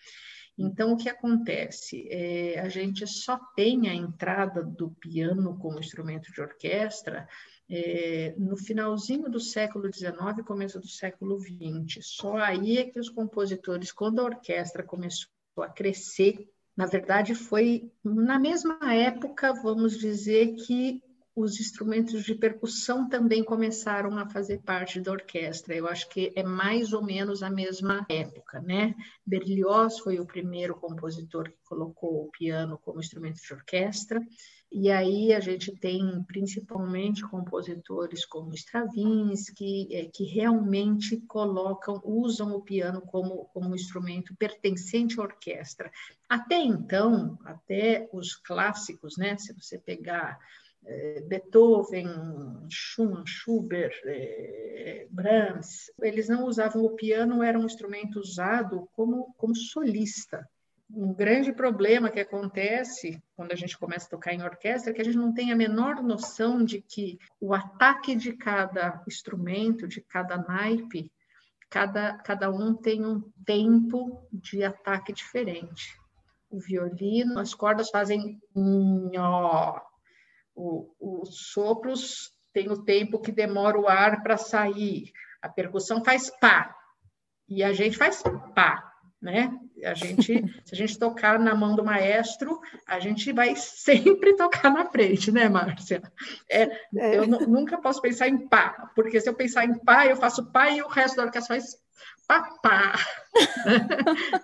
Então, 0.56 0.92
o 0.92 0.96
que 0.96 1.08
acontece? 1.08 2.06
É, 2.10 2.60
a 2.60 2.68
gente 2.68 3.06
só 3.06 3.38
tem 3.56 3.88
a 3.88 3.94
entrada 3.94 4.62
do 4.62 4.90
piano 4.90 5.58
como 5.58 5.80
instrumento 5.80 6.30
de 6.30 6.40
orquestra 6.40 7.26
é, 7.68 8.34
no 8.36 8.56
finalzinho 8.56 9.30
do 9.30 9.40
século 9.40 9.90
XIX 9.92 10.44
começo 10.46 10.78
do 10.78 10.88
século 10.88 11.40
XX. 11.40 12.04
Só 12.04 12.36
aí 12.36 12.78
é 12.78 12.84
que 12.84 13.00
os 13.00 13.08
compositores, 13.08 13.90
quando 13.90 14.20
a 14.20 14.24
orquestra 14.24 14.82
começou 14.82 15.28
a 15.58 15.68
crescer, 15.68 16.48
na 16.76 16.86
verdade 16.86 17.34
foi 17.34 17.90
na 18.04 18.38
mesma 18.38 18.78
época, 18.94 19.54
vamos 19.54 19.98
dizer, 19.98 20.54
que 20.54 21.02
os 21.34 21.58
instrumentos 21.58 22.24
de 22.24 22.34
percussão 22.34 23.08
também 23.08 23.42
começaram 23.42 24.18
a 24.18 24.28
fazer 24.28 24.60
parte 24.62 25.00
da 25.00 25.12
orquestra. 25.12 25.74
Eu 25.74 25.86
acho 25.86 26.08
que 26.10 26.30
é 26.36 26.42
mais 26.42 26.92
ou 26.92 27.02
menos 27.02 27.42
a 27.42 27.48
mesma 27.48 28.04
época, 28.08 28.60
né? 28.60 28.94
Berlioz 29.24 29.98
foi 29.98 30.20
o 30.20 30.26
primeiro 30.26 30.74
compositor 30.74 31.44
que 31.44 31.58
colocou 31.64 32.24
o 32.26 32.30
piano 32.30 32.78
como 32.78 33.00
instrumento 33.00 33.40
de 33.40 33.54
orquestra. 33.54 34.20
E 34.74 34.90
aí 34.90 35.34
a 35.34 35.40
gente 35.40 35.70
tem 35.76 36.22
principalmente 36.26 37.22
compositores 37.28 38.24
como 38.24 38.54
Stravinsky, 38.54 39.94
é, 39.94 40.06
que 40.06 40.24
realmente 40.24 41.18
colocam, 41.28 42.00
usam 42.04 42.54
o 42.54 42.62
piano 42.62 43.02
como, 43.02 43.44
como 43.52 43.68
um 43.68 43.74
instrumento 43.74 44.34
pertencente 44.34 45.20
à 45.20 45.24
orquestra. 45.24 45.90
Até 46.26 46.56
então, 46.56 47.38
até 47.44 48.08
os 48.14 48.34
clássicos, 48.34 49.18
né? 49.18 49.36
Se 49.36 49.52
você 49.52 49.78
pegar 49.78 50.38
Beethoven, 51.28 52.06
Schumann, 52.68 53.24
Schubert, 53.26 53.94
é, 54.04 55.06
Brahms, 55.10 55.92
eles 56.00 56.28
não 56.28 56.44
usavam 56.44 56.84
o 56.84 56.96
piano, 56.96 57.42
era 57.42 57.58
um 57.58 57.66
instrumento 57.66 58.18
usado 58.18 58.88
como, 58.92 59.32
como 59.36 59.54
solista. 59.54 60.48
Um 60.94 61.14
grande 61.14 61.52
problema 61.52 62.10
que 62.10 62.20
acontece 62.20 63.22
quando 63.34 63.52
a 63.52 63.54
gente 63.54 63.78
começa 63.78 64.06
a 64.06 64.10
tocar 64.10 64.34
em 64.34 64.42
orquestra 64.42 64.90
é 64.90 64.94
que 64.94 65.00
a 65.00 65.04
gente 65.04 65.16
não 65.16 65.32
tem 65.32 65.50
a 65.50 65.56
menor 65.56 66.02
noção 66.02 66.62
de 66.62 66.82
que 66.82 67.18
o 67.40 67.54
ataque 67.54 68.14
de 68.14 68.34
cada 68.34 69.02
instrumento, 69.08 69.88
de 69.88 70.02
cada 70.02 70.36
naipe, 70.36 71.10
cada, 71.70 72.18
cada 72.18 72.50
um 72.50 72.74
tem 72.74 73.06
um 73.06 73.22
tempo 73.46 74.28
de 74.30 74.62
ataque 74.62 75.14
diferente. 75.14 75.98
O 76.50 76.60
violino, 76.60 77.38
as 77.38 77.54
cordas 77.54 77.88
fazem 77.88 78.38
ó, 79.16 79.78
o, 79.78 79.80
os 80.54 81.50
sopros 81.52 82.32
tem 82.52 82.70
o 82.70 82.84
tempo 82.84 83.20
que 83.20 83.32
demora 83.32 83.78
o 83.78 83.88
ar 83.88 84.22
para 84.22 84.36
sair. 84.36 85.10
A 85.40 85.48
percussão 85.48 86.04
faz 86.04 86.30
pá 86.38 86.74
e 87.48 87.62
a 87.62 87.72
gente 87.72 87.96
faz 87.96 88.22
pá, 88.54 88.92
né? 89.20 89.52
A 89.84 89.94
gente, 89.94 90.44
se 90.64 90.74
a 90.74 90.76
gente 90.76 90.98
tocar 90.98 91.38
na 91.38 91.54
mão 91.54 91.74
do 91.74 91.84
maestro, 91.84 92.60
a 92.86 93.00
gente 93.00 93.32
vai 93.32 93.56
sempre 93.56 94.34
tocar 94.36 94.70
na 94.70 94.86
frente, 94.86 95.32
né, 95.32 95.48
Márcia? 95.48 96.02
É, 96.48 96.62
é. 96.96 97.18
Eu 97.18 97.26
nunca 97.26 97.78
posso 97.78 98.00
pensar 98.00 98.28
em 98.28 98.48
pá, 98.48 98.90
porque 98.94 99.20
se 99.20 99.28
eu 99.28 99.34
pensar 99.34 99.64
em 99.64 99.78
pá, 99.78 100.06
eu 100.06 100.16
faço 100.16 100.50
pá 100.52 100.70
e 100.70 100.82
o 100.82 100.88
resto 100.88 101.16
da 101.16 101.24
orquestra 101.24 101.56
faz 101.56 101.81
papá. 102.40 102.94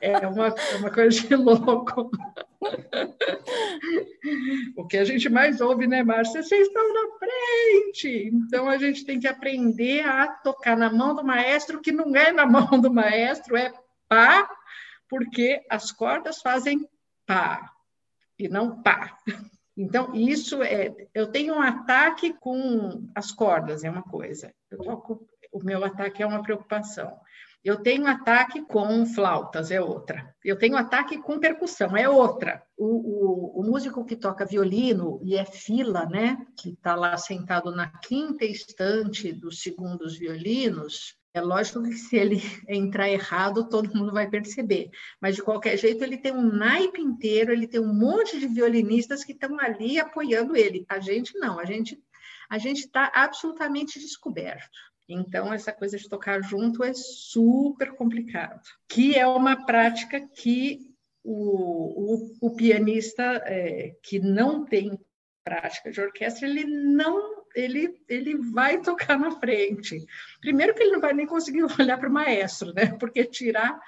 É 0.01 0.27
uma, 0.27 0.49
é 0.49 0.77
uma 0.77 0.91
coisa 0.91 1.21
de 1.21 1.35
louco. 1.37 2.11
O 4.77 4.87
que 4.87 4.97
a 4.97 5.05
gente 5.05 5.29
mais 5.29 5.61
ouve, 5.61 5.87
né, 5.87 6.03
Márcia? 6.03 6.43
Vocês 6.43 6.67
estão 6.67 6.93
na 6.93 7.19
frente. 7.19 8.31
Então 8.33 8.69
a 8.69 8.77
gente 8.79 9.05
tem 9.05 9.19
que 9.19 9.27
aprender 9.27 10.07
a 10.07 10.29
tocar 10.29 10.77
na 10.77 10.91
mão 10.91 11.15
do 11.15 11.25
maestro, 11.25 11.81
que 11.81 11.93
não 11.93 12.15
é 12.15 12.33
na 12.33 12.47
mão 12.47 12.81
do 12.81 12.93
maestro, 12.93 13.57
é 13.57 13.73
pá, 14.09 14.49
porque 15.09 15.65
as 15.69 15.93
cordas 15.93 16.41
fazem 16.41 16.89
pá 17.27 17.73
e 18.39 18.49
não 18.49 18.83
pá. 18.83 19.17
Então, 19.77 20.13
isso 20.13 20.61
é. 20.61 20.93
Eu 21.15 21.29
tenho 21.29 21.55
um 21.55 21.63
ataque 21.63 22.33
com 22.35 23.09
as 23.15 23.31
cordas, 23.31 23.85
é 23.85 23.91
uma 23.91 24.03
coisa. 24.03 24.53
Eu 24.69 24.79
toco, 24.79 25.25
o 25.53 25.63
meu 25.63 25.85
ataque 25.85 26.21
é 26.21 26.27
uma 26.27 26.43
preocupação. 26.43 27.17
Eu 27.69 27.77
tenho 27.77 28.07
ataque 28.07 28.63
com 28.63 29.05
flautas, 29.05 29.71
é 29.71 29.79
outra. 29.79 30.35
Eu 30.43 30.57
tenho 30.57 30.75
ataque 30.75 31.19
com 31.19 31.39
percussão, 31.39 31.95
é 31.95 32.09
outra. 32.09 32.63
O, 32.75 32.87
o, 32.87 33.61
o 33.61 33.63
músico 33.63 34.07
que 34.07 34.17
toca 34.17 34.47
violino 34.47 35.21
e 35.23 35.37
é 35.37 35.45
fila, 35.45 36.07
né, 36.07 36.39
que 36.59 36.71
está 36.71 36.95
lá 36.95 37.15
sentado 37.19 37.71
na 37.71 37.89
quinta 37.99 38.47
estante 38.47 39.35
dos 39.35 39.61
segundos 39.61 40.17
violinos, 40.17 41.15
é 41.35 41.43
lógico 41.43 41.83
que 41.83 41.93
se 41.93 42.17
ele 42.17 42.41
entrar 42.67 43.11
errado, 43.11 43.69
todo 43.69 43.95
mundo 43.95 44.15
vai 44.15 44.31
perceber. 44.31 44.89
Mas, 45.21 45.37
de 45.37 45.43
qualquer 45.43 45.77
jeito, 45.77 46.03
ele 46.03 46.17
tem 46.17 46.33
um 46.33 46.51
naipe 46.51 47.03
inteiro, 47.03 47.53
ele 47.53 47.69
tem 47.69 47.81
um 47.81 47.93
monte 47.93 48.41
de 48.41 48.47
violinistas 48.47 49.23
que 49.23 49.33
estão 49.33 49.61
ali 49.61 50.01
apoiando 50.01 50.57
ele. 50.57 50.87
A 50.89 51.01
gente 51.01 51.39
não, 51.39 51.61
a 51.61 51.67
gente 51.67 52.03
a 52.49 52.57
gente 52.57 52.81
está 52.81 53.13
absolutamente 53.15 54.01
descoberto. 54.01 54.79
Então, 55.09 55.53
essa 55.53 55.73
coisa 55.73 55.97
de 55.97 56.09
tocar 56.09 56.43
junto 56.43 56.85
é 56.85 56.93
super 56.93 57.93
complicado, 57.93 58.61
que 58.89 59.17
é 59.17 59.27
uma 59.27 59.65
prática 59.65 60.21
que 60.21 60.81
o, 61.25 62.15
o, 62.15 62.49
o 62.49 62.55
pianista 62.55 63.23
é, 63.47 63.97
que 64.03 64.19
não 64.19 64.65
tem 64.65 64.99
prática 65.43 65.91
de 65.91 66.01
orquestra, 66.01 66.47
ele 66.47 66.65
não 66.65 67.39
ele, 67.57 68.01
ele 68.09 68.37
vai 68.53 68.81
tocar 68.81 69.19
na 69.19 69.33
frente. 69.33 70.05
Primeiro 70.41 70.75
que 70.75 70.83
ele 70.83 70.93
não 70.93 71.01
vai 71.01 71.15
nem 71.15 71.27
conseguir 71.27 71.65
olhar 71.81 71.99
para 71.99 72.09
o 72.09 72.13
maestro, 72.13 72.73
né? 72.75 72.87
Porque 72.99 73.25
tirar 73.25 73.81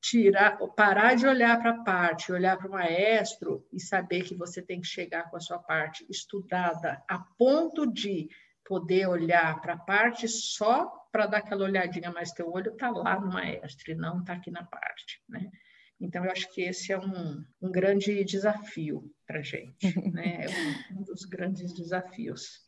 tirar, 0.00 0.56
parar 0.76 1.14
de 1.14 1.26
olhar 1.26 1.58
para 1.58 1.70
a 1.70 1.82
parte, 1.82 2.32
olhar 2.32 2.56
para 2.56 2.68
o 2.68 2.70
maestro 2.70 3.66
e 3.72 3.80
saber 3.80 4.22
que 4.22 4.34
você 4.34 4.62
tem 4.62 4.80
que 4.80 4.86
chegar 4.86 5.28
com 5.30 5.36
a 5.36 5.40
sua 5.40 5.58
parte 5.58 6.06
estudada 6.08 7.02
a 7.08 7.18
ponto 7.18 7.84
de 7.84 8.28
poder 8.68 9.08
olhar 9.08 9.58
para 9.62 9.72
a 9.72 9.78
parte 9.78 10.28
só 10.28 10.86
para 11.10 11.26
dar 11.26 11.38
aquela 11.38 11.64
olhadinha, 11.64 12.12
mas 12.12 12.32
teu 12.32 12.52
olho 12.52 12.70
está 12.72 12.90
lá 12.90 13.18
no 13.18 13.32
maestro 13.32 13.90
e 13.90 13.94
não 13.94 14.20
está 14.20 14.34
aqui 14.34 14.50
na 14.50 14.62
parte, 14.62 15.22
né? 15.26 15.50
Então, 15.98 16.24
eu 16.24 16.30
acho 16.30 16.52
que 16.52 16.60
esse 16.60 16.92
é 16.92 16.98
um, 16.98 17.42
um 17.60 17.72
grande 17.72 18.22
desafio 18.22 19.10
para 19.26 19.38
a 19.38 19.42
gente, 19.42 19.72
né? 20.12 20.44
É 20.44 20.94
um, 20.94 21.00
um, 21.00 21.02
dos 21.02 21.24
grandes 21.24 21.72
desafios. 21.72 22.62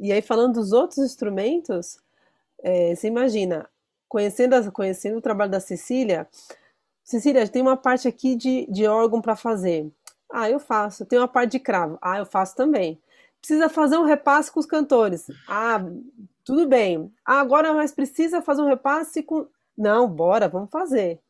E 0.00 0.10
aí, 0.10 0.22
falando 0.22 0.54
dos 0.54 0.72
outros 0.72 0.98
instrumentos, 0.98 1.98
é, 2.62 2.94
você 2.94 3.06
imagina, 3.06 3.68
conhecendo, 4.08 4.72
conhecendo 4.72 5.18
o 5.18 5.22
trabalho 5.22 5.50
da 5.50 5.60
Cecília, 5.60 6.26
Cecília, 7.04 7.46
tem 7.46 7.60
uma 7.60 7.76
parte 7.76 8.08
aqui 8.08 8.34
de, 8.34 8.66
de 8.70 8.86
órgão 8.86 9.20
para 9.20 9.36
fazer. 9.36 9.92
Ah, 10.32 10.48
eu 10.48 10.58
faço. 10.58 11.04
Tem 11.04 11.18
uma 11.18 11.28
parte 11.28 11.52
de 11.52 11.60
cravo. 11.60 11.98
Ah, 12.00 12.18
eu 12.18 12.24
faço 12.24 12.56
também 12.56 12.98
precisa 13.44 13.68
fazer 13.68 13.98
um 13.98 14.04
repasse 14.04 14.50
com 14.50 14.58
os 14.58 14.64
cantores. 14.64 15.26
Ah, 15.46 15.78
tudo 16.42 16.66
bem. 16.66 17.12
Ah, 17.26 17.40
agora 17.40 17.74
mas 17.74 17.92
precisa 17.92 18.40
fazer 18.40 18.62
um 18.62 18.68
repasse 18.68 19.22
com. 19.22 19.46
Não, 19.76 20.08
bora, 20.08 20.48
vamos 20.48 20.70
fazer. 20.70 21.20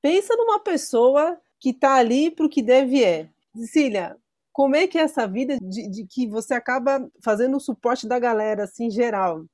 Pensa 0.00 0.36
numa 0.36 0.60
pessoa 0.60 1.36
que 1.58 1.70
está 1.70 1.94
ali 1.94 2.30
para 2.30 2.46
o 2.46 2.48
que 2.48 2.62
deve 2.62 3.02
é. 3.02 3.28
Cecília, 3.56 4.16
como 4.52 4.76
é 4.76 4.86
que 4.86 4.98
é 4.98 5.02
essa 5.02 5.26
vida 5.26 5.58
de, 5.60 5.88
de, 5.88 6.06
que 6.06 6.28
você 6.28 6.54
acaba 6.54 7.10
fazendo 7.22 7.56
o 7.56 7.60
suporte 7.60 8.06
da 8.06 8.18
galera, 8.18 8.64
assim, 8.64 8.88
geral? 8.90 9.44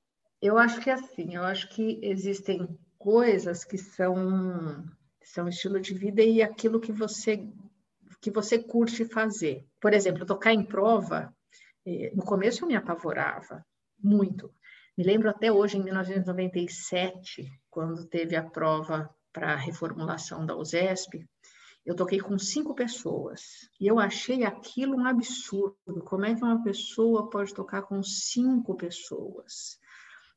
Eu 0.42 0.58
acho 0.58 0.80
que 0.80 0.90
é 0.90 0.94
assim, 0.94 1.34
eu 1.34 1.42
acho 1.42 1.68
que 1.68 2.00
existem 2.02 2.66
coisas 2.98 3.64
que 3.64 3.78
são, 3.78 4.84
são 5.22 5.48
estilo 5.48 5.80
de 5.80 5.94
vida 5.94 6.22
e 6.22 6.42
aquilo 6.42 6.80
que 6.80 6.92
você 6.92 7.46
que 8.20 8.30
você 8.30 8.58
curte 8.58 9.06
fazer. 9.06 9.64
Por 9.80 9.94
exemplo, 9.94 10.26
tocar 10.26 10.52
em 10.52 10.62
prova 10.62 11.34
no 12.14 12.25
começo 12.25 12.64
eu 12.64 12.68
me 12.68 12.76
apavorava 12.76 13.64
muito. 13.99 14.52
Me 14.96 15.04
lembro 15.04 15.30
até 15.30 15.50
hoje, 15.52 15.78
em 15.78 15.82
1997, 15.82 17.50
quando 17.70 18.06
teve 18.06 18.37
a 18.37 18.42
prova 18.42 19.08
para 19.32 19.52
a 19.52 19.56
reformulação 19.56 20.44
da 20.44 20.56
USESP, 20.56 21.26
eu 21.84 21.94
toquei 21.96 22.20
com 22.20 22.38
cinco 22.38 22.75
pessoas 22.75 23.40
e 23.80 23.87
eu 23.87 23.99
achei 23.99 24.44
aquilo 24.44 24.96
um 24.96 25.06
absurdo. 25.06 25.76
Como 26.04 26.25
é 26.25 26.34
que 26.34 26.42
uma 26.42 26.62
pessoa 26.62 27.30
pode 27.30 27.54
tocar 27.54 27.82
com 27.82 28.02
cinco 28.02 28.76
pessoas? 28.76 29.78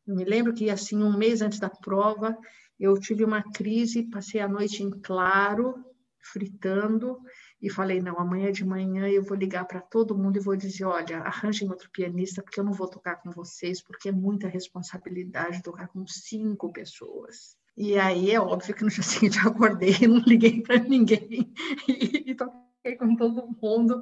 Eu 0.08 0.16
me 0.16 0.24
lembro 0.24 0.54
que, 0.54 0.70
assim, 0.70 1.02
um 1.02 1.18
mês 1.18 1.42
antes 1.42 1.60
da 1.60 1.70
prova, 1.70 2.38
eu 2.80 2.98
tive 3.00 3.24
uma 3.24 3.44
crise, 3.52 4.10
passei 4.10 4.40
a 4.40 4.48
noite 4.48 4.84
em 4.84 4.90
claro, 4.90 5.84
fritando, 6.20 7.20
e 7.64 7.70
falei: 7.70 8.02
não, 8.02 8.20
amanhã 8.20 8.52
de 8.52 8.66
manhã 8.66 9.08
eu 9.08 9.24
vou 9.24 9.38
ligar 9.38 9.66
para 9.66 9.80
todo 9.80 10.18
mundo 10.18 10.36
e 10.36 10.42
vou 10.42 10.58
dizer: 10.58 10.84
olha, 10.84 11.20
arranjem 11.20 11.70
outro 11.70 11.90
pianista, 11.90 12.44
porque 12.44 12.60
eu 12.60 12.64
não 12.64 12.74
vou 12.74 12.90
tocar 12.90 13.16
com 13.16 13.32
vocês, 13.32 13.82
porque 13.82 14.10
é 14.10 14.12
muita 14.12 14.50
responsabilidade 14.50 15.64
tocar 15.64 15.88
com 15.88 16.06
cinco 16.06 16.74
pessoas. 16.74 17.56
E 17.78 17.98
aí 17.98 18.32
é 18.32 18.40
óbvio 18.40 18.76
que 18.76 18.84
no 18.84 18.90
dia 18.92 19.02
seguinte 19.02 19.40
eu 19.42 19.50
acordei, 19.50 19.96
não 20.06 20.18
liguei 20.18 20.62
para 20.62 20.78
ninguém 20.78 21.54
e, 21.88 22.32
e 22.32 22.36
toquei 22.36 22.98
com 22.98 23.16
todo 23.16 23.58
mundo 23.62 24.02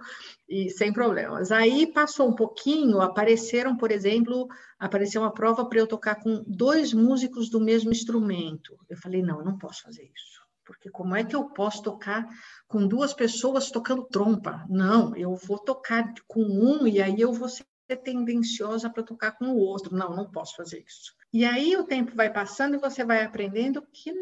e 0.49 0.71
sem 0.71 0.91
problemas. 0.91 1.51
Aí 1.51 1.85
passou 1.85 2.29
um 2.29 2.35
pouquinho, 2.35 2.99
apareceram, 2.99 3.77
por 3.77 3.91
exemplo, 3.91 4.47
apareceu 4.79 5.21
uma 5.21 5.31
prova 5.31 5.63
para 5.69 5.77
eu 5.77 5.85
tocar 5.85 6.15
com 6.15 6.43
dois 6.47 6.93
músicos 6.93 7.47
do 7.47 7.61
mesmo 7.61 7.91
instrumento. 7.91 8.75
Eu 8.89 8.97
falei: 8.97 9.21
não, 9.21 9.37
eu 9.37 9.45
não 9.45 9.59
posso 9.59 9.83
fazer 9.83 10.03
isso 10.03 10.40
porque 10.71 10.89
como 10.89 11.13
é 11.13 11.23
que 11.23 11.35
eu 11.35 11.49
posso 11.49 11.83
tocar 11.83 12.25
com 12.65 12.87
duas 12.87 13.13
pessoas 13.13 13.69
tocando 13.69 14.05
trompa? 14.05 14.65
Não, 14.69 15.13
eu 15.17 15.35
vou 15.35 15.59
tocar 15.59 16.13
com 16.25 16.41
um 16.41 16.87
e 16.87 17.01
aí 17.01 17.19
eu 17.19 17.33
vou 17.33 17.49
ser 17.49 17.65
tendenciosa 18.03 18.89
para 18.89 19.03
tocar 19.03 19.33
com 19.33 19.47
o 19.47 19.57
outro. 19.57 19.93
Não, 19.93 20.15
não 20.15 20.31
posso 20.31 20.55
fazer 20.55 20.81
isso. 20.87 21.13
E 21.33 21.43
aí 21.43 21.75
o 21.75 21.83
tempo 21.83 22.15
vai 22.15 22.31
passando 22.31 22.75
e 22.75 22.79
você 22.79 23.03
vai 23.03 23.23
aprendendo 23.23 23.85
que 23.91 24.13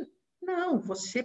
não, 0.42 0.80
você 0.80 1.24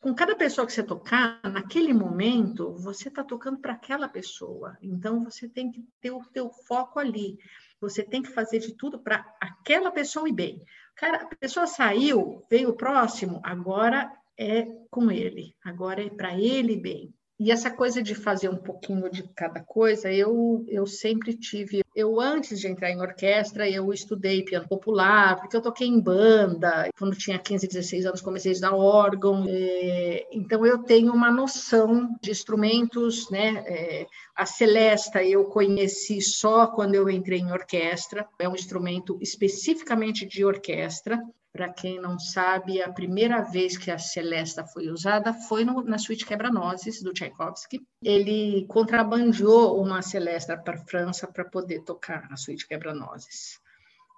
com 0.00 0.14
cada 0.14 0.36
pessoa 0.36 0.66
que 0.66 0.72
você 0.72 0.82
tocar, 0.82 1.40
naquele 1.42 1.94
momento, 1.94 2.74
você 2.74 3.08
está 3.08 3.24
tocando 3.24 3.58
para 3.58 3.72
aquela 3.72 4.06
pessoa. 4.06 4.76
Então, 4.82 5.24
você 5.24 5.48
tem 5.48 5.72
que 5.72 5.82
ter 5.98 6.10
o 6.10 6.22
teu 6.26 6.50
foco 6.50 6.98
ali. 6.98 7.38
Você 7.80 8.02
tem 8.02 8.20
que 8.20 8.28
fazer 8.28 8.58
de 8.58 8.74
tudo 8.76 8.98
para 8.98 9.24
aquela 9.40 9.90
pessoa 9.90 10.28
ir 10.28 10.34
bem. 10.34 10.62
Cara, 10.94 11.22
a 11.22 11.26
pessoa 11.36 11.66
saiu, 11.66 12.44
veio 12.50 12.70
o 12.70 12.76
próximo, 12.76 13.40
agora 13.42 14.12
é 14.38 14.66
com 14.90 15.10
ele. 15.10 15.54
Agora 15.64 16.04
é 16.04 16.10
para 16.10 16.38
ele 16.38 16.76
bem. 16.76 17.12
E 17.38 17.50
essa 17.50 17.68
coisa 17.68 18.00
de 18.00 18.14
fazer 18.14 18.48
um 18.48 18.56
pouquinho 18.56 19.10
de 19.10 19.24
cada 19.34 19.60
coisa, 19.60 20.10
eu, 20.12 20.64
eu 20.68 20.86
sempre 20.86 21.36
tive. 21.36 21.82
Eu, 21.94 22.20
antes 22.20 22.60
de 22.60 22.68
entrar 22.68 22.90
em 22.90 23.00
orquestra, 23.00 23.68
eu 23.68 23.92
estudei 23.92 24.44
piano 24.44 24.68
popular, 24.68 25.40
porque 25.40 25.56
eu 25.56 25.60
toquei 25.60 25.88
em 25.88 26.00
banda. 26.00 26.88
Quando 26.96 27.16
tinha 27.16 27.36
15, 27.36 27.66
16 27.66 28.06
anos, 28.06 28.20
comecei 28.20 28.50
a 28.50 28.52
estudar 28.52 28.76
órgão. 28.76 29.46
É, 29.48 30.28
então, 30.30 30.64
eu 30.64 30.84
tenho 30.84 31.12
uma 31.12 31.30
noção 31.30 32.16
de 32.22 32.30
instrumentos, 32.30 33.28
né? 33.30 33.64
É, 33.66 34.06
a 34.36 34.46
celesta 34.46 35.22
eu 35.22 35.44
conheci 35.46 36.20
só 36.20 36.68
quando 36.68 36.94
eu 36.94 37.10
entrei 37.10 37.40
em 37.40 37.50
orquestra. 37.50 38.28
É 38.38 38.48
um 38.48 38.54
instrumento 38.54 39.18
especificamente 39.20 40.24
de 40.24 40.44
orquestra. 40.44 41.20
Para 41.54 41.72
quem 41.72 42.00
não 42.00 42.18
sabe, 42.18 42.82
a 42.82 42.92
primeira 42.92 43.40
vez 43.40 43.78
que 43.78 43.88
a 43.88 43.96
Celesta 43.96 44.66
foi 44.66 44.88
usada 44.88 45.32
foi 45.32 45.64
no, 45.64 45.84
na 45.84 45.98
suíte 45.98 46.26
Quebra-Nozes, 46.26 47.00
do 47.00 47.12
Tchaikovsky. 47.12 47.80
Ele 48.02 48.66
contrabandeou 48.66 49.80
uma 49.80 50.02
Celesta 50.02 50.56
para 50.58 50.74
a 50.74 50.84
França 50.84 51.28
para 51.28 51.44
poder 51.44 51.84
tocar 51.84 52.28
na 52.28 52.36
suíte 52.36 52.66
Quebra-Nozes. 52.66 53.60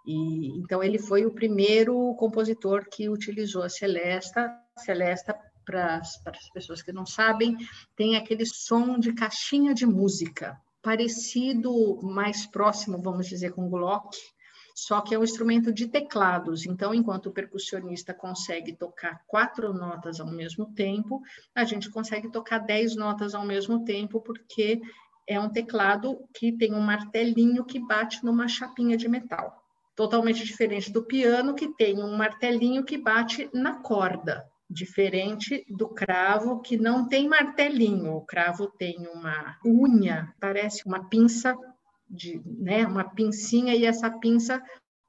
E, 0.07 0.59
então, 0.59 0.83
ele 0.83 0.99
foi 0.99 1.27
o 1.27 1.31
primeiro 1.31 2.15
compositor 2.15 2.87
que 2.91 3.11
utilizou 3.11 3.63
a 3.63 3.69
Celesta. 3.69 4.59
Celesta, 4.79 5.39
para 5.63 5.97
as 5.99 6.51
pessoas 6.55 6.81
que 6.81 6.91
não 6.91 7.05
sabem, 7.05 7.55
tem 7.95 8.17
aquele 8.17 8.47
som 8.47 8.99
de 8.99 9.13
caixinha 9.13 9.75
de 9.75 9.85
música, 9.85 10.59
parecido, 10.81 12.01
mais 12.03 12.47
próximo, 12.47 13.03
vamos 13.03 13.27
dizer, 13.27 13.53
com 13.53 13.67
o 13.67 13.69
Glock, 13.69 14.17
só 14.77 15.01
que 15.01 15.15
é 15.15 15.19
um 15.19 15.25
instrumento 15.25 15.73
de 15.73 15.89
teclados. 15.89 16.67
Então, 16.67 16.95
enquanto 16.95 17.27
o 17.31 17.33
percussionista 17.33 18.13
consegue 18.13 18.75
tocar 18.75 19.23
quatro 19.27 19.73
notas 19.73 20.21
ao 20.21 20.31
mesmo 20.31 20.67
tempo, 20.67 21.23
a 21.55 21.65
gente 21.65 21.89
consegue 21.89 22.31
tocar 22.31 22.59
dez 22.59 22.95
notas 22.95 23.35
ao 23.35 23.43
mesmo 23.43 23.87
tempo, 23.87 24.21
porque 24.21 24.83
é 25.27 25.41
um 25.41 25.49
teclado 25.49 26.19
que 26.35 26.53
tem 26.53 26.75
um 26.75 26.81
martelinho 26.81 27.65
que 27.65 27.81
bate 27.81 28.23
numa 28.23 28.47
chapinha 28.49 28.99
de 28.99 29.09
metal. 29.09 29.65
Totalmente 29.95 30.45
diferente 30.45 30.93
do 30.93 31.03
piano, 31.03 31.55
que 31.55 31.69
tem 31.69 31.99
um 31.99 32.15
martelinho 32.15 32.85
que 32.85 32.99
bate 32.99 33.49
na 33.55 33.77
corda. 33.77 34.47
Diferente 34.69 35.65
do 35.71 35.89
cravo, 35.89 36.61
que 36.61 36.77
não 36.77 37.09
tem 37.09 37.27
martelinho. 37.27 38.15
O 38.15 38.21
cravo 38.21 38.67
tem 38.67 39.09
uma 39.09 39.57
unha, 39.65 40.35
parece 40.39 40.87
uma 40.87 41.09
pinça 41.09 41.57
de 42.09 42.41
né, 42.45 42.87
uma 42.87 43.05
pincinha 43.05 43.75
e 43.75 43.85
essa 43.85 44.11
pinça 44.11 44.63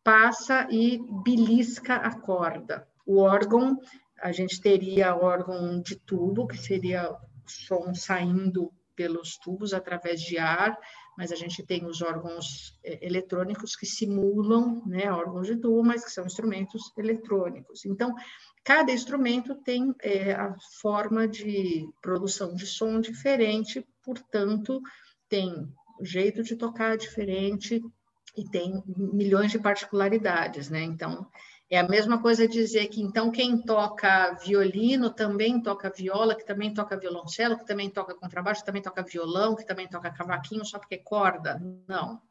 passa 0.03 0.67
e 0.71 0.99
belisca 1.23 1.95
a 1.95 2.17
corda. 2.19 2.87
O 3.05 3.19
órgão, 3.19 3.79
a 4.21 4.31
gente 4.31 4.61
teria 4.61 5.15
órgão 5.15 5.81
de 5.81 5.95
tubo, 5.95 6.47
que 6.47 6.57
seria 6.57 7.15
som 7.45 7.93
saindo 7.93 8.71
pelos 8.95 9.37
tubos 9.37 9.73
através 9.73 10.19
de 10.21 10.37
ar, 10.37 10.77
mas 11.17 11.31
a 11.31 11.35
gente 11.35 11.65
tem 11.65 11.85
os 11.85 12.01
órgãos 12.01 12.77
é, 12.83 13.05
eletrônicos 13.05 13.75
que 13.75 13.85
simulam 13.85 14.81
né, 14.85 15.11
órgãos 15.11 15.47
de 15.47 15.55
tubo, 15.55 15.83
mas 15.83 16.03
que 16.03 16.11
são 16.11 16.25
instrumentos 16.25 16.91
eletrônicos. 16.97 17.85
Então, 17.85 18.13
cada 18.63 18.91
instrumento 18.91 19.55
tem 19.55 19.93
é, 20.01 20.33
a 20.33 20.55
forma 20.81 21.27
de 21.27 21.87
produção 22.01 22.55
de 22.55 22.65
som 22.65 22.99
diferente, 22.99 23.85
portanto, 24.03 24.81
tem 25.29 25.67
jeito 26.01 26.43
de 26.43 26.55
tocar 26.55 26.97
diferente 26.97 27.81
e 28.35 28.49
tem 28.49 28.83
milhões 28.87 29.51
de 29.51 29.59
particularidades, 29.59 30.69
né? 30.69 30.83
Então, 30.83 31.27
é 31.69 31.79
a 31.79 31.87
mesma 31.87 32.21
coisa 32.21 32.47
dizer 32.47 32.87
que 32.87 33.01
então 33.01 33.29
quem 33.29 33.61
toca 33.61 34.33
violino 34.35 35.09
também 35.09 35.61
toca 35.61 35.89
viola, 35.89 36.35
que 36.35 36.45
também 36.45 36.73
toca 36.73 36.97
violoncelo, 36.97 37.57
que 37.57 37.65
também 37.65 37.89
toca 37.89 38.15
contrabaixo, 38.15 38.61
que 38.61 38.65
também 38.65 38.81
toca 38.81 39.03
violão, 39.03 39.55
que 39.55 39.65
também 39.65 39.87
toca 39.87 40.09
cavaquinho 40.09 40.63
só 40.63 40.79
porque 40.79 40.95
é 40.95 40.99
corda. 40.99 41.61
Não. 41.87 42.21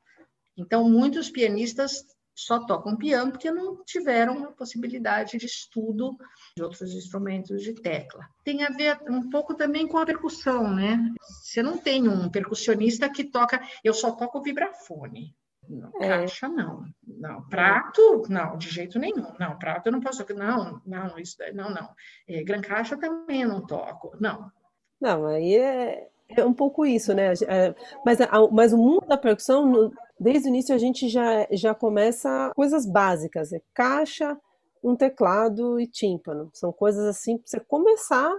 Então, 0.56 0.88
muitos 0.88 1.28
pianistas 1.28 2.15
só 2.36 2.64
tocam 2.66 2.96
piano 2.96 3.32
porque 3.32 3.50
não 3.50 3.82
tiveram 3.82 4.44
a 4.44 4.52
possibilidade 4.52 5.38
de 5.38 5.46
estudo 5.46 6.16
de 6.54 6.62
outros 6.62 6.92
instrumentos 6.92 7.62
de 7.62 7.72
tecla. 7.72 8.28
Tem 8.44 8.62
a 8.62 8.68
ver 8.68 8.98
um 9.08 9.30
pouco 9.30 9.54
também 9.54 9.88
com 9.88 9.96
a 9.96 10.04
percussão, 10.04 10.72
né? 10.74 10.98
Você 11.42 11.62
não 11.62 11.78
tem 11.78 12.06
um 12.06 12.28
percussionista 12.28 13.08
que 13.08 13.24
toca, 13.24 13.60
eu 13.82 13.94
só 13.94 14.12
toco 14.12 14.42
vibrafone. 14.42 15.34
Não, 15.68 15.90
é. 16.00 16.08
Caixa 16.08 16.46
não, 16.46 16.84
não. 17.04 17.42
Prato, 17.48 18.22
não, 18.28 18.56
de 18.56 18.68
jeito 18.68 18.98
nenhum. 18.98 19.32
Não, 19.40 19.58
prato 19.58 19.86
eu 19.86 19.92
não 19.92 20.00
posso. 20.00 20.24
Não, 20.34 20.80
não, 20.86 21.18
isso 21.18 21.36
não, 21.54 21.70
não. 21.70 21.88
É, 22.28 22.44
gran 22.44 22.60
caixa 22.60 22.96
também 22.96 23.42
eu 23.42 23.48
não 23.48 23.66
toco. 23.66 24.14
Não. 24.20 24.52
Não, 25.00 25.26
aí 25.26 25.56
é, 25.56 26.08
é 26.28 26.44
um 26.44 26.52
pouco 26.52 26.84
isso, 26.84 27.14
né? 27.14 27.32
É, 27.46 27.74
mas, 28.04 28.18
mas 28.52 28.72
o 28.72 28.78
mundo 28.78 29.06
da 29.06 29.16
percussão 29.16 29.90
desde 30.18 30.48
o 30.48 30.50
início 30.50 30.74
a 30.74 30.78
gente 30.78 31.08
já, 31.08 31.46
já 31.50 31.74
começa 31.74 32.50
coisas 32.54 32.86
básicas, 32.86 33.52
é 33.52 33.60
caixa, 33.74 34.36
um 34.82 34.96
teclado 34.96 35.80
e 35.80 35.86
tímpano. 35.86 36.50
São 36.52 36.72
coisas 36.72 37.04
assim 37.04 37.36
para 37.38 37.46
você 37.46 37.60
começar, 37.60 38.32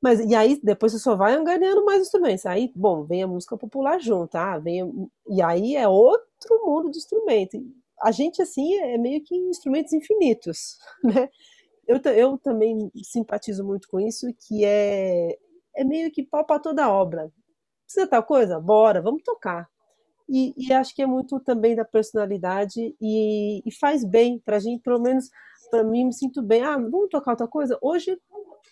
mas 0.00 0.20
e 0.20 0.34
aí 0.34 0.60
depois 0.62 0.92
você 0.92 0.98
só 0.98 1.16
vai 1.16 1.42
ganhando 1.42 1.84
mais 1.84 2.02
instrumentos. 2.02 2.46
Aí, 2.46 2.70
bom, 2.74 3.04
vem 3.04 3.22
a 3.22 3.28
música 3.28 3.56
popular 3.56 3.98
junto, 4.00 4.36
ah, 4.36 4.58
vem, 4.58 5.08
e 5.28 5.42
aí 5.42 5.76
é 5.76 5.88
outro 5.88 6.60
mundo 6.64 6.90
de 6.90 6.98
instrumento. 6.98 7.58
A 8.02 8.10
gente 8.10 8.42
assim 8.42 8.74
é 8.76 8.98
meio 8.98 9.22
que 9.22 9.34
instrumentos 9.34 9.92
infinitos, 9.92 10.78
né? 11.02 11.28
Eu, 11.86 12.00
eu 12.12 12.38
também 12.38 12.90
simpatizo 13.02 13.62
muito 13.62 13.86
com 13.88 14.00
isso, 14.00 14.26
que 14.46 14.64
é, 14.64 15.36
é 15.76 15.84
meio 15.84 16.10
que 16.10 16.22
pau 16.22 16.44
para 16.44 16.60
toda 16.60 16.90
obra. 16.90 17.30
Precisa 17.84 18.06
tal 18.06 18.22
coisa? 18.22 18.60
Bora, 18.60 19.02
vamos 19.02 19.22
tocar. 19.22 19.68
E, 20.28 20.54
e, 20.56 20.72
acho 20.72 20.94
que 20.94 21.02
é 21.02 21.06
muito 21.06 21.38
também 21.40 21.76
da 21.76 21.84
personalidade 21.84 22.96
e, 23.00 23.62
e 23.64 23.72
faz 23.72 24.04
bem 24.04 24.38
para 24.38 24.56
a 24.56 24.58
gente, 24.58 24.82
pelo 24.82 25.00
menos 25.00 25.28
para 25.70 25.84
mim, 25.84 26.06
me 26.06 26.12
sinto 26.14 26.42
bem. 26.42 26.62
Ah, 26.62 26.76
vamos 26.76 27.08
tocar 27.10 27.32
outra 27.32 27.48
coisa? 27.48 27.78
Hoje, 27.82 28.18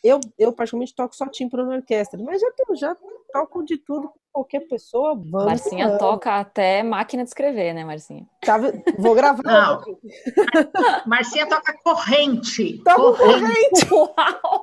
eu, 0.02 0.20
eu 0.38 0.52
particularmente 0.52 0.94
toco 0.94 1.14
só 1.14 1.26
tímpano 1.28 1.66
na 1.66 1.76
orquestra, 1.76 2.20
mas 2.22 2.40
já, 2.40 2.48
já 2.74 2.96
toco 3.32 3.64
de 3.64 3.78
tudo 3.78 4.08
com 4.08 4.18
qualquer 4.32 4.60
pessoa. 4.60 5.14
Vamos 5.14 5.46
Marcinha 5.46 5.86
vamos. 5.86 5.98
toca 6.00 6.38
até 6.38 6.82
máquina 6.82 7.22
de 7.22 7.30
escrever, 7.30 7.72
né, 7.72 7.84
Marcinha? 7.84 8.26
Tá, 8.44 8.58
vou 8.98 9.14
gravar. 9.14 9.42
Não. 9.42 9.82
Marcinha 11.06 11.48
toca 11.48 11.72
corrente. 11.82 12.78
Toca 12.84 13.24
corrente. 13.24 13.86
corrente. 13.86 13.94
Uau. 13.94 14.62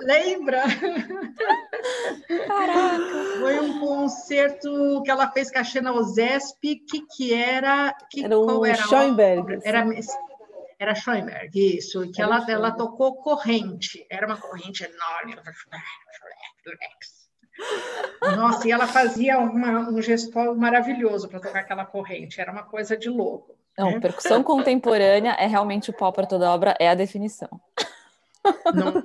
Lembra? 0.00 0.62
Caraca! 2.46 3.14
Foi 3.40 3.60
um 3.60 3.80
concerto 3.80 5.02
que 5.02 5.10
ela 5.10 5.30
fez 5.32 5.50
com 5.50 5.58
a 5.58 5.64
Xena 5.64 5.92
Ozesp, 5.92 6.60
que, 6.62 7.04
que 7.16 7.34
era... 7.34 7.94
Que, 8.10 8.24
era 8.24 8.38
um 8.38 8.44
qual 8.44 8.66
era 8.66 8.82
Schoenberg. 8.82 9.58
Era, 9.64 9.86
era 10.78 10.94
Schoenberg, 10.94 11.76
isso, 11.76 12.10
que 12.12 12.22
ela, 12.22 12.44
ela 12.48 12.70
tocou 12.70 13.16
corrente, 13.16 14.06
era 14.08 14.26
uma 14.26 14.36
corrente 14.36 14.84
enorme. 14.84 15.36
Nossa, 18.36 18.68
e 18.68 18.70
ela 18.70 18.86
fazia 18.86 19.38
uma, 19.38 19.90
um 19.90 20.00
gesto 20.00 20.32
maravilhoso 20.54 21.28
para 21.28 21.40
tocar 21.40 21.60
aquela 21.60 21.84
corrente, 21.84 22.40
era 22.40 22.52
uma 22.52 22.62
coisa 22.62 22.96
de 22.96 23.08
louco. 23.08 23.56
Não, 23.76 23.92
né? 23.92 24.00
percussão 24.00 24.42
contemporânea 24.42 25.32
é 25.32 25.46
realmente 25.46 25.90
o 25.90 25.92
pau 25.92 26.12
para 26.12 26.26
toda 26.26 26.50
obra, 26.50 26.76
é 26.78 26.88
a 26.88 26.94
definição. 26.94 27.48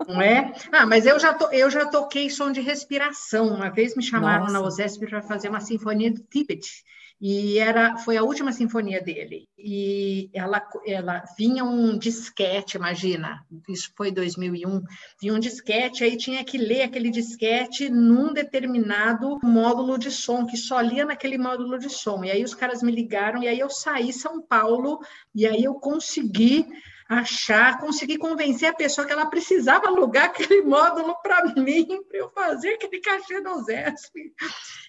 Não 0.07 0.21
é? 0.21 0.53
Ah, 0.71 0.85
mas 0.85 1.05
eu 1.05 1.19
já, 1.19 1.33
to, 1.33 1.49
eu 1.51 1.69
já 1.69 1.85
toquei 1.85 2.29
som 2.29 2.51
de 2.51 2.61
respiração. 2.61 3.47
Uma 3.47 3.69
vez 3.69 3.95
me 3.95 4.03
chamaram 4.03 4.43
Nossa. 4.45 4.53
na 4.53 4.61
OSESP 4.61 5.07
para 5.07 5.21
fazer 5.21 5.49
uma 5.49 5.59
sinfonia 5.59 6.11
do 6.11 6.21
Tibet. 6.21 6.83
E 7.25 7.57
era, 7.57 7.95
foi 7.99 8.17
a 8.17 8.21
última 8.21 8.51
sinfonia 8.51 9.01
dele. 9.01 9.47
E 9.57 10.29
ela, 10.33 10.61
ela 10.85 11.23
vinha 11.37 11.63
um 11.63 11.97
disquete, 11.97 12.75
imagina, 12.75 13.45
isso 13.69 13.93
foi 13.95 14.11
2001, 14.11 14.83
vinha 15.21 15.33
um 15.33 15.39
disquete, 15.39 16.03
aí 16.03 16.17
tinha 16.17 16.43
que 16.43 16.57
ler 16.57 16.81
aquele 16.81 17.09
disquete 17.09 17.89
num 17.89 18.33
determinado 18.33 19.39
módulo 19.41 19.97
de 19.97 20.11
som, 20.11 20.45
que 20.45 20.57
só 20.57 20.81
lia 20.81 21.05
naquele 21.05 21.37
módulo 21.37 21.79
de 21.79 21.89
som. 21.89 22.25
E 22.25 22.29
aí 22.29 22.43
os 22.43 22.53
caras 22.53 22.83
me 22.83 22.91
ligaram, 22.91 23.41
e 23.41 23.47
aí 23.47 23.57
eu 23.57 23.69
saí 23.69 24.11
São 24.11 24.41
Paulo, 24.41 24.99
e 25.33 25.47
aí 25.47 25.63
eu 25.63 25.75
consegui 25.75 26.67
achar, 27.19 27.79
conseguir 27.79 28.17
convencer 28.17 28.69
a 28.69 28.73
pessoa 28.73 29.05
que 29.05 29.13
ela 29.13 29.25
precisava 29.25 29.87
alugar 29.87 30.25
aquele 30.31 30.61
módulo 30.61 31.15
para 31.21 31.45
mim, 31.55 31.85
para 32.07 32.17
eu 32.17 32.29
fazer 32.29 32.73
aquele 32.73 32.99
cachê 32.99 33.41
do 33.41 33.63
ZESP. 33.63 34.33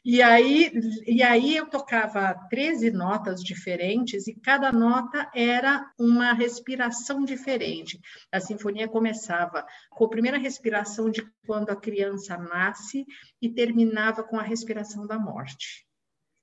E 0.05 0.21
aí, 0.21 0.73
e 1.07 1.23
aí 1.23 1.57
eu 1.57 1.67
tocava 1.67 2.35
13 2.51 2.91
notas 2.91 3.43
diferentes 3.43 4.27
e 4.27 4.35
cada 4.35 4.71
nota 4.71 5.31
era 5.35 5.91
uma 5.99 6.33
respiração 6.33 7.25
diferente. 7.25 8.01
A 8.31 8.41
sinfonia 8.41 8.89
começava 8.89 9.67
com 9.91 10.05
a 10.05 10.11
primeira 10.11 10.39
respiração 10.39 11.11
de 11.11 11.27
quando 11.47 11.71
a 11.71 11.77
criança 11.77 12.37
nasce 12.37 13.07
e 13.41 13.49
terminava 13.49 14.23
com 14.23 14.39
a 14.39 14.43
respiração 14.43 15.07
da 15.07 15.19
morte 15.19 15.87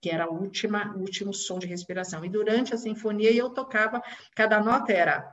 que 0.01 0.09
era 0.09 0.29
o 0.29 0.41
último 0.41 1.31
som 1.31 1.59
de 1.59 1.67
respiração. 1.67 2.25
E 2.25 2.29
durante 2.29 2.73
a 2.73 2.77
sinfonia 2.77 3.31
eu 3.31 3.51
tocava, 3.51 4.01
cada 4.35 4.59
nota 4.59 4.91
era 4.91 5.31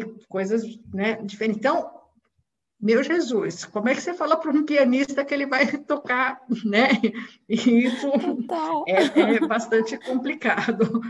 de 0.00 0.26
coisas 0.28 0.62
né, 0.92 1.20
diferentes. 1.22 1.58
Então, 1.58 1.90
meu 2.80 3.02
Jesus, 3.02 3.64
como 3.64 3.88
é 3.88 3.94
que 3.94 4.00
você 4.00 4.14
fala 4.14 4.36
para 4.36 4.50
um 4.50 4.64
pianista 4.64 5.24
que 5.24 5.34
ele 5.34 5.46
vai 5.46 5.66
tocar, 5.86 6.40
né? 6.64 6.88
Isso 7.48 8.10
é, 8.88 9.34
é, 9.36 9.40
bastante 9.40 9.98
complicado. 9.98 11.00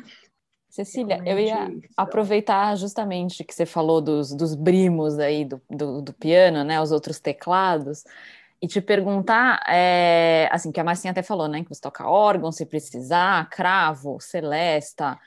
Cecília, 0.68 1.22
eu 1.26 1.38
ia 1.38 1.70
aproveitar 1.96 2.74
justamente 2.76 3.44
que 3.44 3.54
você 3.54 3.66
falou 3.66 4.00
dos, 4.00 4.34
dos 4.34 4.54
brimos 4.54 5.18
aí 5.18 5.44
do, 5.44 5.60
do, 5.70 6.02
do 6.02 6.12
piano, 6.14 6.64
né? 6.64 6.80
Os 6.80 6.92
outros 6.92 7.20
teclados 7.20 8.04
e 8.62 8.68
te 8.68 8.80
perguntar, 8.80 9.60
é, 9.68 10.48
assim, 10.52 10.70
que 10.70 10.78
a 10.78 10.84
Marcinha 10.84 11.10
até 11.10 11.20
falou, 11.20 11.48
né, 11.48 11.64
que 11.64 11.68
você 11.68 11.80
toca 11.80 12.08
órgão 12.08 12.52
se 12.52 12.64
precisar, 12.64 13.50
cravo, 13.50 14.20
celesta. 14.20 15.18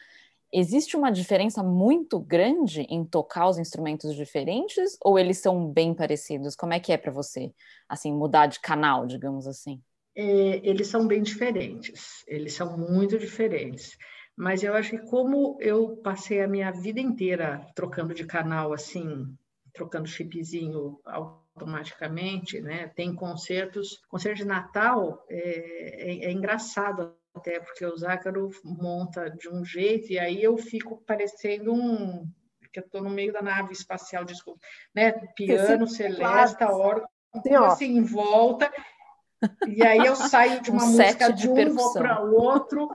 Existe 0.58 0.96
uma 0.96 1.12
diferença 1.12 1.62
muito 1.62 2.18
grande 2.18 2.84
em 2.84 3.04
tocar 3.04 3.50
os 3.50 3.58
instrumentos 3.58 4.16
diferentes 4.16 4.98
ou 5.04 5.20
eles 5.20 5.40
são 5.40 5.70
bem 5.70 5.94
parecidos? 5.94 6.56
Como 6.56 6.72
é 6.72 6.80
que 6.80 6.94
é 6.94 6.98
para 6.98 7.12
você, 7.12 7.52
assim, 7.90 8.14
mudar 8.14 8.48
de 8.48 8.62
canal, 8.62 9.06
digamos 9.06 9.48
assim? 9.48 9.82
É, 10.16 10.62
eles 10.64 10.88
são 10.88 11.06
bem 11.06 11.22
diferentes, 11.22 12.24
eles 12.26 12.54
são 12.54 12.78
muito 12.78 13.20
diferentes. 13.20 13.98
Mas 14.34 14.64
eu 14.64 14.74
acho 14.74 14.92
que 14.92 15.00
como 15.10 15.58
eu 15.60 15.98
passei 15.98 16.42
a 16.42 16.48
minha 16.48 16.72
vida 16.72 17.02
inteira 17.02 17.68
trocando 17.76 18.14
de 18.14 18.26
canal, 18.26 18.72
assim, 18.72 19.28
trocando 19.74 20.08
chipzinho 20.08 21.02
automaticamente, 21.04 22.62
né? 22.62 22.88
Tem 22.96 23.14
concertos, 23.14 24.02
concerto 24.08 24.38
de 24.38 24.46
Natal 24.46 25.26
é, 25.30 26.12
é, 26.12 26.26
é 26.28 26.32
engraçado 26.32 27.14
até 27.36 27.60
porque 27.60 27.86
o 27.86 27.98
Zácaro 27.98 28.50
monta 28.64 29.30
de 29.30 29.50
um 29.50 29.64
jeito 29.64 30.12
e 30.12 30.18
aí 30.18 30.42
eu 30.42 30.58
fico 30.58 31.04
parecendo 31.06 31.74
um 31.74 32.26
que 32.72 32.80
eu 32.80 32.84
estou 32.84 33.02
no 33.02 33.10
meio 33.10 33.32
da 33.32 33.42
nave 33.42 33.72
espacial, 33.72 34.26
desculpa, 34.26 34.60
né? 34.94 35.14
Piano, 35.34 35.88
celesta, 35.88 36.70
órgão, 36.70 37.08
tudo 37.32 37.64
assim 37.64 37.98
em 37.98 38.04
volta. 38.04 38.70
E 39.66 39.82
aí 39.82 40.00
eu 40.00 40.16
saio 40.16 40.62
de 40.62 40.72
uma 40.72 40.84
um 40.84 40.88
música 40.88 41.32
de, 41.32 41.44
de 41.44 41.50
um 41.50 41.74
vou 41.74 41.94
para 41.94 42.20
outro. 42.20 42.90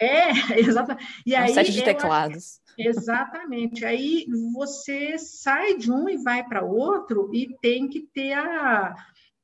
É, 0.00 0.30
exatamente. 0.58 1.22
E 1.26 1.34
um 1.34 1.38
aí 1.38 1.52
set 1.52 1.70
de 1.70 1.84
teclados. 1.84 2.60
Exatamente. 2.78 3.84
Aí 3.84 4.26
você 4.54 5.18
sai 5.18 5.76
de 5.76 5.92
um 5.92 6.08
e 6.08 6.16
vai 6.16 6.42
para 6.42 6.64
outro 6.64 7.30
e 7.34 7.54
tem 7.60 7.88
que 7.88 8.00
ter 8.00 8.32
a 8.32 8.94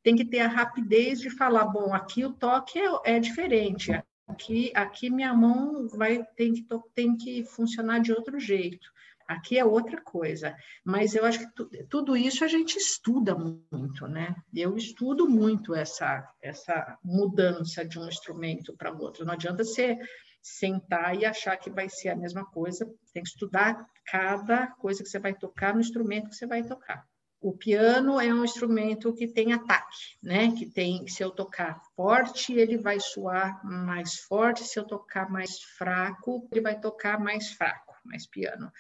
tem 0.02 0.16
que 0.16 0.24
ter 0.24 0.40
a 0.40 0.48
rapidez 0.48 1.20
de 1.20 1.30
falar, 1.30 1.64
bom, 1.66 1.94
aqui 1.94 2.24
o 2.24 2.32
toque 2.32 2.76
é, 2.76 3.16
é 3.16 3.20
diferente, 3.20 3.92
aqui, 4.26 4.72
aqui 4.74 5.10
minha 5.10 5.34
mão 5.34 5.88
vai 5.88 6.24
tem 6.36 6.52
que, 6.52 6.66
tem 6.94 7.16
que 7.16 7.44
funcionar 7.44 8.00
de 8.00 8.12
outro 8.12 8.38
jeito, 8.38 8.88
aqui 9.26 9.58
é 9.58 9.64
outra 9.64 10.00
coisa. 10.00 10.56
Mas 10.84 11.14
eu 11.14 11.24
acho 11.24 11.40
que 11.40 11.54
tu, 11.54 11.68
tudo 11.88 12.16
isso 12.16 12.44
a 12.44 12.48
gente 12.48 12.76
estuda 12.76 13.34
muito, 13.34 14.06
né? 14.06 14.34
Eu 14.54 14.76
estudo 14.76 15.28
muito 15.28 15.74
essa, 15.74 16.28
essa 16.40 16.98
mudança 17.02 17.84
de 17.84 17.98
um 17.98 18.08
instrumento 18.08 18.74
para 18.76 18.92
outro. 18.92 19.24
Não 19.24 19.32
adianta 19.32 19.64
ser 19.64 19.98
sentar 20.40 21.16
e 21.16 21.24
achar 21.24 21.56
que 21.56 21.70
vai 21.70 21.88
ser 21.88 22.08
a 22.10 22.16
mesma 22.16 22.44
coisa. 22.44 22.84
Tem 23.12 23.22
que 23.22 23.28
estudar 23.28 23.86
cada 24.06 24.66
coisa 24.66 25.02
que 25.02 25.08
você 25.08 25.18
vai 25.18 25.34
tocar 25.34 25.74
no 25.74 25.80
instrumento 25.80 26.28
que 26.28 26.36
você 26.36 26.46
vai 26.46 26.62
tocar. 26.62 27.06
O 27.42 27.52
piano 27.52 28.20
é 28.20 28.32
um 28.32 28.44
instrumento 28.44 29.12
que 29.12 29.26
tem 29.26 29.52
ataque, 29.52 30.16
né? 30.22 30.52
Que 30.52 30.64
tem, 30.64 31.08
se 31.08 31.24
eu 31.24 31.30
tocar 31.32 31.82
forte, 31.96 32.52
ele 32.52 32.78
vai 32.78 33.00
soar 33.00 33.60
mais 33.66 34.20
forte, 34.20 34.62
se 34.62 34.78
eu 34.78 34.84
tocar 34.84 35.28
mais 35.28 35.60
fraco, 35.76 36.48
ele 36.52 36.60
vai 36.60 36.78
tocar 36.78 37.18
mais 37.18 37.50
fraco, 37.50 37.96
mais 38.04 38.28
piano. 38.28 38.72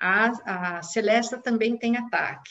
A, 0.00 0.78
a 0.78 0.82
Celesta 0.82 1.38
também 1.38 1.76
tem 1.76 1.96
ataque, 1.96 2.50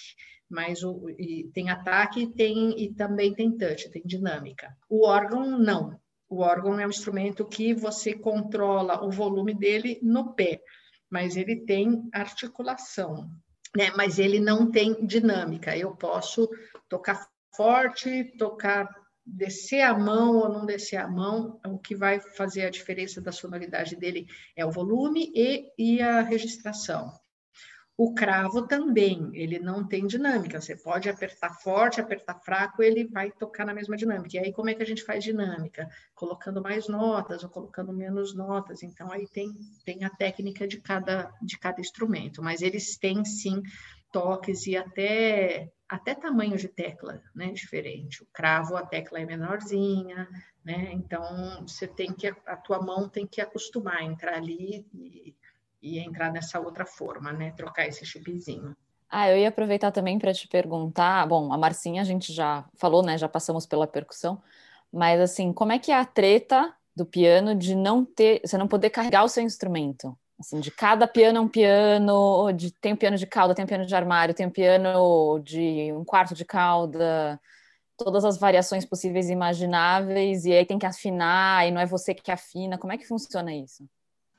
mas 0.50 0.82
o, 0.82 1.08
tem 1.54 1.70
ataque 1.70 2.28
tem, 2.28 2.82
e 2.82 2.94
também 2.94 3.34
tem 3.34 3.58
touch, 3.58 3.90
tem 3.92 4.02
dinâmica. 4.06 4.74
O 4.90 5.06
órgão 5.06 5.46
não. 5.60 6.00
O 6.30 6.40
órgão 6.40 6.80
é 6.80 6.88
um 6.88 6.90
instrumento 6.90 7.44
que 7.44 7.74
você 7.74 8.14
controla 8.14 9.04
o 9.04 9.12
volume 9.12 9.54
dele 9.54 10.00
no 10.02 10.34
pé, 10.36 10.62
mas 11.10 11.36
ele 11.36 11.66
tem 11.66 12.08
articulação, 12.14 13.30
né? 13.76 13.92
Mas 13.96 14.20
ele 14.20 14.40
não 14.40 14.72
tem 14.72 15.06
dinâmica. 15.06 15.78
Eu 15.78 15.96
posso 15.96 16.50
tocar 16.88 17.28
forte, 17.56 18.36
tocar 18.38 18.88
descer 19.26 19.82
a 19.82 19.98
mão 19.98 20.38
ou 20.38 20.50
não 20.50 20.66
descer 20.66 20.98
a 20.98 21.08
mão, 21.08 21.60
o 21.68 21.78
que 21.78 21.96
vai 21.96 22.20
fazer 22.20 22.66
a 22.66 22.70
diferença 22.70 23.22
da 23.22 23.32
sonoridade 23.32 23.96
dele 23.96 24.26
é 24.56 24.66
o 24.66 24.72
volume 24.72 25.32
e, 25.36 25.72
e 25.78 26.02
a 26.02 26.22
registração. 26.22 27.12
O 28.02 28.14
cravo 28.14 28.66
também, 28.66 29.30
ele 29.34 29.60
não 29.60 29.86
tem 29.86 30.08
dinâmica. 30.08 30.62
Você 30.62 30.74
pode 30.74 31.10
apertar 31.10 31.54
forte, 31.56 32.00
apertar 32.00 32.36
fraco, 32.36 32.82
ele 32.82 33.04
vai 33.04 33.30
tocar 33.30 33.66
na 33.66 33.74
mesma 33.74 33.98
dinâmica. 33.98 34.38
E 34.38 34.40
aí, 34.40 34.54
como 34.54 34.70
é 34.70 34.74
que 34.74 34.82
a 34.82 34.86
gente 34.86 35.04
faz 35.04 35.22
dinâmica? 35.22 35.86
Colocando 36.16 36.62
mais 36.62 36.88
notas 36.88 37.44
ou 37.44 37.50
colocando 37.50 37.92
menos 37.92 38.34
notas. 38.34 38.84
Então, 38.84 39.12
aí 39.12 39.28
tem, 39.28 39.52
tem 39.84 40.06
a 40.06 40.10
técnica 40.10 40.66
de 40.66 40.80
cada, 40.80 41.30
de 41.42 41.60
cada 41.60 41.82
instrumento. 41.82 42.42
Mas 42.42 42.62
eles 42.62 42.98
têm, 42.98 43.26
sim, 43.26 43.62
toques 44.14 44.66
e 44.66 44.78
até, 44.78 45.70
até 45.90 46.16
tamanho 46.16 46.56
de 46.56 46.70
tecla, 46.70 47.22
né? 47.36 47.52
Diferente. 47.52 48.24
O 48.24 48.28
cravo, 48.32 48.78
a 48.78 48.86
tecla 48.86 49.20
é 49.20 49.26
menorzinha, 49.26 50.26
né? 50.64 50.94
Então, 50.94 51.68
você 51.68 51.86
tem 51.86 52.14
que, 52.14 52.28
a 52.28 52.56
tua 52.56 52.82
mão 52.82 53.10
tem 53.10 53.28
que 53.28 53.42
acostumar 53.42 53.98
a 53.98 54.06
entrar 54.06 54.36
ali 54.36 54.88
e 54.94 55.36
e 55.82 56.00
entrar 56.00 56.32
nessa 56.32 56.60
outra 56.60 56.86
forma, 56.86 57.32
né? 57.32 57.52
Trocar 57.52 57.88
esse 57.88 58.06
chipzinho. 58.06 58.76
Ah, 59.10 59.30
eu 59.30 59.38
ia 59.38 59.50
aproveitar 59.50 59.92
também 59.92 60.20
para 60.20 60.34
te 60.34 60.48
perguntar. 60.48 61.28
Bom, 61.28 61.52
a 61.52 61.58
Marcinha 61.58 62.02
a 62.02 62.06
gente 62.06 62.32
já 62.32 62.66
falou, 62.76 63.02
né? 63.02 63.18
Já 63.18 63.28
passamos 63.28 63.66
pela 63.66 63.88
percussão, 63.88 64.42
mas 64.92 65.20
assim, 65.20 65.52
como 65.52 65.72
é 65.72 65.80
que 65.80 65.92
é 65.92 65.96
a 65.96 66.06
treta 66.06 66.74
do 66.96 67.06
piano 67.06 67.56
de 67.56 67.76
não 67.76 68.06
ter, 68.06 68.42
você 68.46 68.58
não 68.58 68.68
poder 68.68 68.90
carregar 68.90 69.24
o 69.24 69.30
seu 69.30 69.44
instrumento? 69.44 70.18
Assim, 70.40 70.60
de 70.60 70.72
cada 70.72 71.08
piano 71.08 71.38
é 71.38 71.42
um 71.42 71.48
piano, 71.48 72.52
de, 72.54 72.72
tem 72.72 72.94
um 72.94 72.96
piano 72.96 73.18
de 73.18 73.26
cauda, 73.26 73.54
tem 73.54 73.66
um 73.66 73.68
piano 73.68 73.86
de 73.86 73.96
armário, 73.96 74.34
tem 74.34 74.46
um 74.46 74.52
piano 74.52 75.40
de 75.40 75.92
um 75.92 76.06
quarto 76.06 76.34
de 76.34 76.46
cauda, 76.46 77.40
todas 77.98 78.24
as 78.24 78.38
variações 78.38 78.86
possíveis 78.86 79.30
e 79.30 79.34
imagináveis, 79.34 80.46
e 80.46 80.54
aí 80.54 80.66
tem 80.66 80.80
que 80.80 80.86
afinar, 80.86 81.68
e 81.68 81.72
não 81.72 81.82
é 81.82 81.86
você 81.86 82.14
que 82.14 82.32
afina. 82.32 82.78
Como 82.78 82.94
é 82.94 82.98
que 82.98 83.06
funciona 83.06 83.54
isso? 83.54 83.84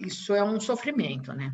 Isso 0.01 0.35
é 0.35 0.43
um 0.43 0.59
sofrimento, 0.59 1.33
né? 1.33 1.53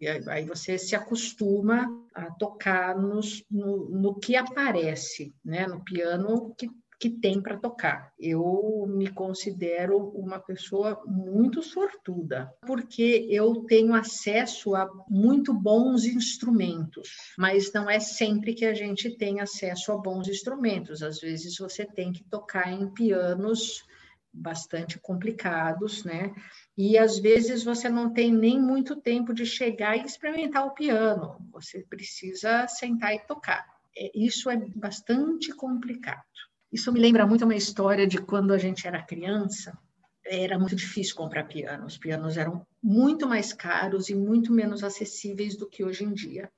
E 0.00 0.06
aí 0.08 0.44
você 0.44 0.76
se 0.76 0.94
acostuma 0.94 1.86
a 2.14 2.30
tocar 2.32 2.96
nos, 2.98 3.42
no, 3.50 3.88
no 3.88 4.14
que 4.18 4.36
aparece, 4.36 5.34
né? 5.42 5.66
No 5.66 5.82
piano 5.82 6.54
que, 6.58 6.68
que 7.00 7.08
tem 7.08 7.40
para 7.40 7.56
tocar. 7.56 8.12
Eu 8.18 8.84
me 8.88 9.08
considero 9.08 9.96
uma 10.10 10.38
pessoa 10.38 11.02
muito 11.06 11.62
sortuda, 11.62 12.52
porque 12.66 13.26
eu 13.30 13.64
tenho 13.64 13.94
acesso 13.94 14.74
a 14.74 14.86
muito 15.08 15.54
bons 15.54 16.04
instrumentos, 16.04 17.08
mas 17.38 17.72
não 17.72 17.88
é 17.88 17.98
sempre 17.98 18.52
que 18.52 18.66
a 18.66 18.74
gente 18.74 19.16
tem 19.16 19.40
acesso 19.40 19.92
a 19.92 19.96
bons 19.96 20.28
instrumentos. 20.28 21.02
Às 21.02 21.20
vezes 21.20 21.56
você 21.56 21.86
tem 21.86 22.12
que 22.12 22.22
tocar 22.24 22.70
em 22.70 22.92
pianos 22.92 23.82
bastante 24.30 24.98
complicados, 24.98 26.04
né? 26.04 26.34
E 26.76 26.98
às 26.98 27.18
vezes 27.18 27.64
você 27.64 27.88
não 27.88 28.12
tem 28.12 28.30
nem 28.30 28.60
muito 28.60 28.96
tempo 28.96 29.32
de 29.32 29.46
chegar 29.46 29.96
e 29.96 30.04
experimentar 30.04 30.66
o 30.66 30.74
piano, 30.74 31.38
você 31.50 31.82
precisa 31.88 32.68
sentar 32.68 33.14
e 33.14 33.20
tocar. 33.20 33.64
É, 33.96 34.10
isso 34.14 34.50
é 34.50 34.56
bastante 34.74 35.52
complicado. 35.52 36.22
Isso 36.70 36.92
me 36.92 37.00
lembra 37.00 37.26
muito 37.26 37.44
uma 37.44 37.54
história 37.54 38.06
de 38.06 38.18
quando 38.18 38.52
a 38.52 38.58
gente 38.58 38.86
era 38.86 39.02
criança, 39.02 39.78
era 40.22 40.58
muito 40.58 40.76
difícil 40.76 41.16
comprar 41.16 41.44
piano. 41.44 41.86
Os 41.86 41.96
pianos 41.96 42.36
eram 42.36 42.66
muito 42.82 43.26
mais 43.26 43.52
caros 43.52 44.10
e 44.10 44.14
muito 44.14 44.52
menos 44.52 44.82
acessíveis 44.84 45.56
do 45.56 45.68
que 45.68 45.84
hoje 45.84 46.04
em 46.04 46.12
dia. 46.12 46.50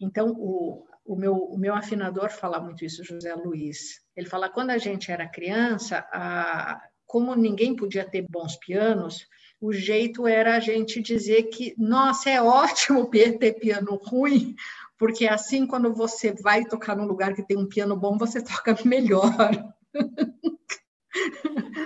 Então, 0.00 0.30
o, 0.36 0.86
o, 1.04 1.16
meu, 1.16 1.34
o 1.34 1.58
meu 1.58 1.74
afinador 1.74 2.30
fala 2.30 2.60
muito 2.60 2.84
isso, 2.84 3.02
José 3.02 3.34
Luiz. 3.34 4.00
Ele 4.14 4.28
fala 4.28 4.48
quando 4.48 4.70
a 4.70 4.78
gente 4.78 5.10
era 5.10 5.26
criança, 5.26 6.06
a, 6.12 6.80
como 7.06 7.34
ninguém 7.34 7.74
podia 7.74 8.08
ter 8.08 8.26
bons 8.28 8.56
pianos, 8.56 9.26
o 9.60 9.72
jeito 9.72 10.26
era 10.26 10.56
a 10.56 10.60
gente 10.60 11.02
dizer 11.02 11.44
que, 11.44 11.74
nossa, 11.76 12.30
é 12.30 12.40
ótimo 12.40 13.08
ter 13.38 13.58
piano 13.58 13.96
ruim, 13.96 14.54
porque 14.98 15.26
assim, 15.26 15.66
quando 15.66 15.92
você 15.94 16.32
vai 16.32 16.64
tocar 16.64 16.96
num 16.96 17.06
lugar 17.06 17.34
que 17.34 17.46
tem 17.46 17.56
um 17.56 17.68
piano 17.68 17.96
bom, 17.96 18.18
você 18.18 18.42
toca 18.42 18.76
melhor. 18.84 19.30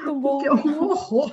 Muito 0.05 0.15
bom. 0.21 0.39
Que 0.39 0.49
é 0.49 0.53
um 0.53 0.91
horror. 0.91 1.33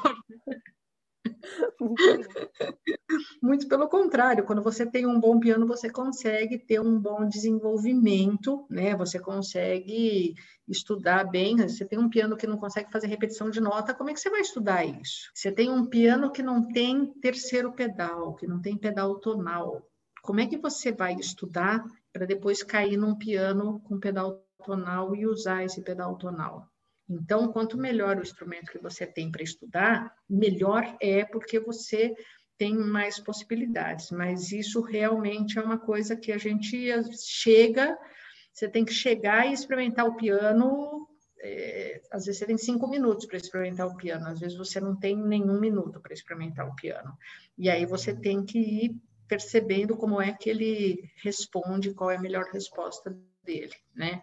Muito 3.41 3.67
pelo 3.67 3.87
contrário, 3.87 4.43
quando 4.43 4.61
você 4.61 4.85
tem 4.85 5.05
um 5.05 5.19
bom 5.19 5.39
piano, 5.39 5.65
você 5.65 5.89
consegue 5.89 6.57
ter 6.57 6.79
um 6.79 6.99
bom 6.99 7.27
desenvolvimento, 7.27 8.65
né? 8.69 8.95
Você 8.95 9.19
consegue 9.19 10.35
estudar 10.67 11.25
bem. 11.25 11.57
Você 11.57 11.85
tem 11.85 11.97
um 11.97 12.09
piano 12.09 12.37
que 12.37 12.47
não 12.47 12.57
consegue 12.57 12.91
fazer 12.91 13.07
repetição 13.07 13.49
de 13.49 13.59
nota, 13.59 13.93
como 13.93 14.09
é 14.09 14.13
que 14.13 14.19
você 14.19 14.29
vai 14.29 14.41
estudar 14.41 14.85
isso? 14.85 15.31
Você 15.33 15.51
tem 15.51 15.69
um 15.69 15.85
piano 15.85 16.31
que 16.31 16.43
não 16.43 16.67
tem 16.67 17.11
terceiro 17.19 17.73
pedal, 17.73 18.35
que 18.35 18.47
não 18.47 18.61
tem 18.61 18.77
pedal 18.77 19.19
tonal. 19.19 19.85
Como 20.21 20.39
é 20.39 20.47
que 20.47 20.57
você 20.57 20.91
vai 20.91 21.15
estudar 21.15 21.83
para 22.11 22.25
depois 22.25 22.61
cair 22.61 22.97
num 22.97 23.15
piano 23.15 23.79
com 23.81 23.99
pedal 23.99 24.43
tonal 24.65 25.15
e 25.15 25.25
usar 25.25 25.63
esse 25.63 25.81
pedal 25.81 26.17
tonal? 26.17 26.67
Então, 27.09 27.51
quanto 27.51 27.77
melhor 27.77 28.17
o 28.17 28.21
instrumento 28.21 28.71
que 28.71 28.77
você 28.77 29.07
tem 29.07 29.31
para 29.31 29.41
estudar, 29.41 30.15
melhor 30.29 30.95
é 31.01 31.25
porque 31.25 31.59
você 31.59 32.13
tem 32.55 32.75
mais 32.77 33.19
possibilidades. 33.19 34.11
Mas 34.11 34.51
isso 34.51 34.81
realmente 34.81 35.57
é 35.57 35.61
uma 35.61 35.79
coisa 35.79 36.15
que 36.15 36.31
a 36.31 36.37
gente 36.37 36.77
chega, 37.17 37.97
você 38.53 38.67
tem 38.67 38.85
que 38.85 38.93
chegar 38.93 39.47
e 39.47 39.53
experimentar 39.53 40.05
o 40.05 40.15
piano. 40.15 41.07
É, 41.41 42.01
às 42.11 42.25
vezes 42.25 42.39
você 42.39 42.45
tem 42.45 42.57
cinco 42.57 42.87
minutos 42.87 43.25
para 43.25 43.37
experimentar 43.37 43.87
o 43.87 43.95
piano, 43.95 44.27
às 44.27 44.41
vezes 44.41 44.57
você 44.57 44.81
não 44.81 44.93
tem 44.93 45.15
nenhum 45.15 45.57
minuto 45.57 46.01
para 46.01 46.13
experimentar 46.13 46.67
o 46.67 46.75
piano. 46.75 47.17
E 47.57 47.69
aí 47.69 47.85
você 47.85 48.13
tem 48.13 48.43
que 48.43 48.59
ir 48.59 48.95
percebendo 49.25 49.95
como 49.95 50.21
é 50.21 50.33
que 50.33 50.49
ele 50.49 51.09
responde, 51.23 51.93
qual 51.93 52.11
é 52.11 52.17
a 52.17 52.21
melhor 52.21 52.45
resposta 52.51 53.17
dele, 53.43 53.75
né? 53.95 54.21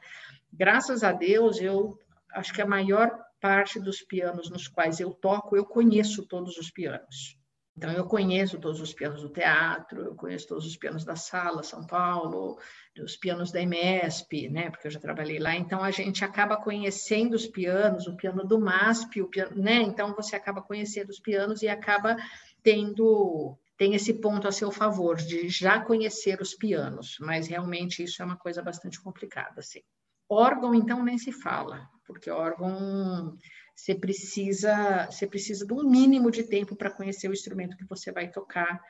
Graças 0.52 1.02
a 1.02 1.12
Deus, 1.12 1.58
eu 1.60 1.98
acho 2.36 2.52
que 2.52 2.62
a 2.62 2.66
maior 2.66 3.10
parte 3.40 3.80
dos 3.80 4.02
pianos 4.02 4.50
nos 4.50 4.68
quais 4.68 5.00
eu 5.00 5.12
toco, 5.12 5.56
eu 5.56 5.64
conheço 5.64 6.26
todos 6.26 6.56
os 6.56 6.70
pianos. 6.70 7.36
Então, 7.76 7.92
eu 7.92 8.06
conheço 8.06 8.58
todos 8.58 8.80
os 8.80 8.94
pianos 8.94 9.20
do 9.20 9.28
teatro, 9.28 10.02
eu 10.02 10.14
conheço 10.14 10.48
todos 10.48 10.64
os 10.64 10.76
pianos 10.78 11.04
da 11.04 11.14
Sala, 11.14 11.62
São 11.62 11.86
Paulo, 11.86 12.58
os 12.98 13.18
pianos 13.18 13.52
da 13.52 13.64
MESP, 13.66 14.48
né, 14.48 14.70
porque 14.70 14.86
eu 14.86 14.90
já 14.90 14.98
trabalhei 14.98 15.38
lá. 15.38 15.54
Então, 15.54 15.84
a 15.84 15.90
gente 15.90 16.24
acaba 16.24 16.56
conhecendo 16.56 17.34
os 17.34 17.46
pianos, 17.46 18.06
o 18.06 18.16
piano 18.16 18.46
do 18.46 18.58
MASP, 18.58 19.20
o 19.20 19.28
piano, 19.28 19.62
né? 19.62 19.82
Então, 19.82 20.14
você 20.14 20.34
acaba 20.34 20.62
conhecendo 20.62 21.10
os 21.10 21.20
pianos 21.20 21.60
e 21.60 21.68
acaba 21.68 22.16
tendo 22.62 23.58
tem 23.76 23.94
esse 23.94 24.14
ponto 24.14 24.48
a 24.48 24.52
seu 24.52 24.72
favor 24.72 25.16
de 25.16 25.50
já 25.50 25.78
conhecer 25.78 26.40
os 26.40 26.54
pianos, 26.54 27.18
mas 27.20 27.46
realmente 27.46 28.02
isso 28.02 28.22
é 28.22 28.24
uma 28.24 28.38
coisa 28.38 28.62
bastante 28.62 28.98
complicada, 28.98 29.60
assim. 29.60 29.82
Órgão, 30.26 30.74
então, 30.74 31.04
nem 31.04 31.18
se 31.18 31.30
fala, 31.30 31.86
porque 32.06 32.30
órgão 32.30 33.36
você 33.74 33.94
precisa, 33.94 35.06
você 35.10 35.26
precisa 35.26 35.66
de 35.66 35.72
um 35.74 35.88
mínimo 35.88 36.30
de 36.30 36.42
tempo 36.42 36.74
para 36.74 36.90
conhecer 36.90 37.28
o 37.28 37.32
instrumento 37.32 37.76
que 37.76 37.84
você 37.84 38.10
vai 38.10 38.30
tocar, 38.30 38.82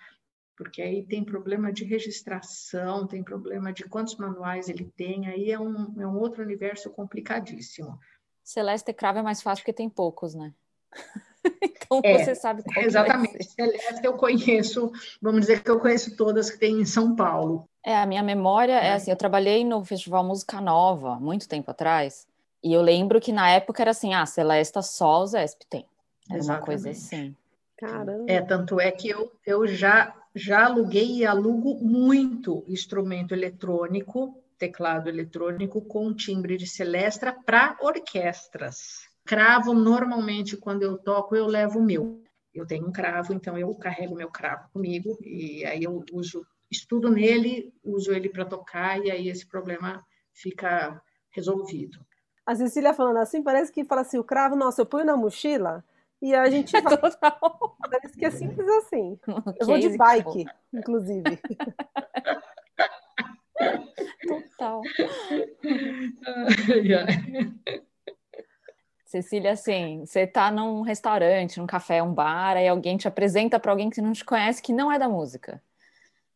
porque 0.57 0.81
aí 0.81 1.05
tem 1.05 1.25
problema 1.25 1.73
de 1.73 1.85
registração, 1.85 3.07
tem 3.07 3.23
problema 3.23 3.73
de 3.73 3.85
quantos 3.85 4.17
manuais 4.17 4.69
ele 4.69 4.91
tem, 4.97 5.27
aí 5.27 5.51
é 5.51 5.59
um, 5.59 6.01
é 6.01 6.07
um 6.07 6.17
outro 6.17 6.43
universo 6.43 6.89
complicadíssimo. 6.91 7.99
Celeste 8.45 8.93
Cravo 8.93 9.19
é 9.19 9.23
mais 9.23 9.43
fácil 9.43 9.65
porque 9.65 9.73
tem 9.73 9.91
poucos, 9.91 10.35
né? 10.35 10.55
então 11.63 12.01
é, 12.05 12.25
você 12.25 12.35
sabe 12.37 12.63
qual 12.63 12.85
Exatamente. 12.85 13.45
Celeste 13.45 14.05
eu 14.05 14.15
conheço, 14.15 14.93
vamos 15.21 15.41
dizer 15.41 15.65
que 15.65 15.71
eu 15.71 15.81
conheço 15.81 16.17
todas 16.17 16.49
que 16.49 16.59
tem 16.59 16.81
em 16.81 16.87
São 16.87 17.17
Paulo. 17.17 17.69
É, 17.85 17.97
a 17.97 18.07
minha 18.07 18.23
memória 18.23 18.81
é, 18.81 18.87
é 18.87 18.93
assim, 18.93 19.11
eu 19.11 19.17
trabalhei 19.17 19.65
no 19.65 19.85
Festival 19.85 20.25
Música 20.25 20.61
Nova, 20.61 21.19
muito 21.19 21.49
tempo 21.49 21.73
atrás, 21.73 22.27
e 22.67 22.73
eu 22.73 22.83
lembro 22.83 23.21
que 23.21 23.33
na 23.33 23.49
época 23.49 23.81
era 23.81 23.93
assim, 23.93 24.13
ah, 24.13 24.27
Celesta 24.27 24.83
só 24.83 25.23
o 25.23 25.27
Zesp 25.27 25.63
tem. 25.71 25.87
Era 26.29 26.39
Exatamente. 26.39 26.61
uma 26.61 26.67
coisa 26.67 26.91
assim. 26.91 27.37
Caramba. 27.77 28.25
É, 28.27 28.41
tanto 28.41 28.81
é 28.81 28.91
que 28.91 29.09
eu, 29.09 29.31
eu 29.47 29.69
já, 29.69 30.13
já 30.35 30.65
aluguei 30.65 31.19
e 31.19 31.25
alugo 31.25 31.77
muito 31.77 32.65
instrumento 32.67 33.33
eletrônico, 33.33 34.43
teclado 34.59 35.09
eletrônico 35.09 35.81
com 35.81 36.13
timbre 36.13 36.57
de 36.57 36.67
Celestra 36.67 37.33
para 37.33 37.77
orquestras. 37.81 39.07
Cravo, 39.25 39.73
normalmente, 39.73 40.57
quando 40.57 40.83
eu 40.83 40.99
toco, 40.99 41.37
eu 41.37 41.47
levo 41.47 41.79
o 41.79 41.85
meu. 41.85 42.21
Eu 42.53 42.67
tenho 42.67 42.89
um 42.89 42.93
cravo, 42.93 43.33
então 43.33 43.57
eu 43.57 43.73
carrego 43.77 44.17
meu 44.17 44.31
cravo 44.31 44.69
comigo 44.73 45.17
e 45.23 45.65
aí 45.65 45.85
eu 45.85 46.05
uso 46.13 46.45
estudo 46.69 47.11
nele, 47.11 47.73
uso 47.85 48.13
ele 48.13 48.29
para 48.29 48.45
tocar 48.45 48.99
e 49.05 49.09
aí 49.09 49.29
esse 49.29 49.47
problema 49.47 50.05
fica 50.33 51.01
resolvido. 51.31 52.05
A 52.47 52.55
Cecília 52.55 52.95
falando 52.95 53.17
assim, 53.17 53.43
parece 53.43 53.73
que 53.73 53.85
fala 53.85 54.03
assim, 54.03 54.19
o 54.19 54.25
cravo, 54.25 54.55
nossa, 54.55 54.81
eu 54.81 54.87
ponho 54.87 55.05
na 55.05 55.17
mochila 55.17 55.85
e 56.23 56.33
a 56.33 56.49
gente 56.49 56.81
vai... 56.81 56.97
Total. 56.97 57.77
Parece 57.91 58.17
que 58.17 58.25
é 58.25 58.31
simples 58.31 58.69
assim. 58.69 59.19
Eu 59.59 59.67
vou 59.67 59.79
de 59.79 59.99
bike, 59.99 60.47
inclusive. 60.73 61.41
Total. 64.29 64.83
Cecília, 69.05 69.53
assim, 69.53 70.05
você 70.05 70.21
está 70.21 70.51
num 70.51 70.83
restaurante, 70.83 71.59
num 71.59 71.67
café, 71.67 72.03
um 72.03 72.13
bar, 72.13 72.57
aí 72.57 72.69
alguém 72.69 72.97
te 72.97 73.09
apresenta 73.09 73.59
para 73.59 73.73
alguém 73.73 73.91
que 73.91 74.01
não 74.01 74.13
te 74.13 74.25
conhece, 74.25 74.63
que 74.63 74.73
não 74.73 74.91
é 74.91 74.99
da 74.99 75.09
música. 75.09 75.63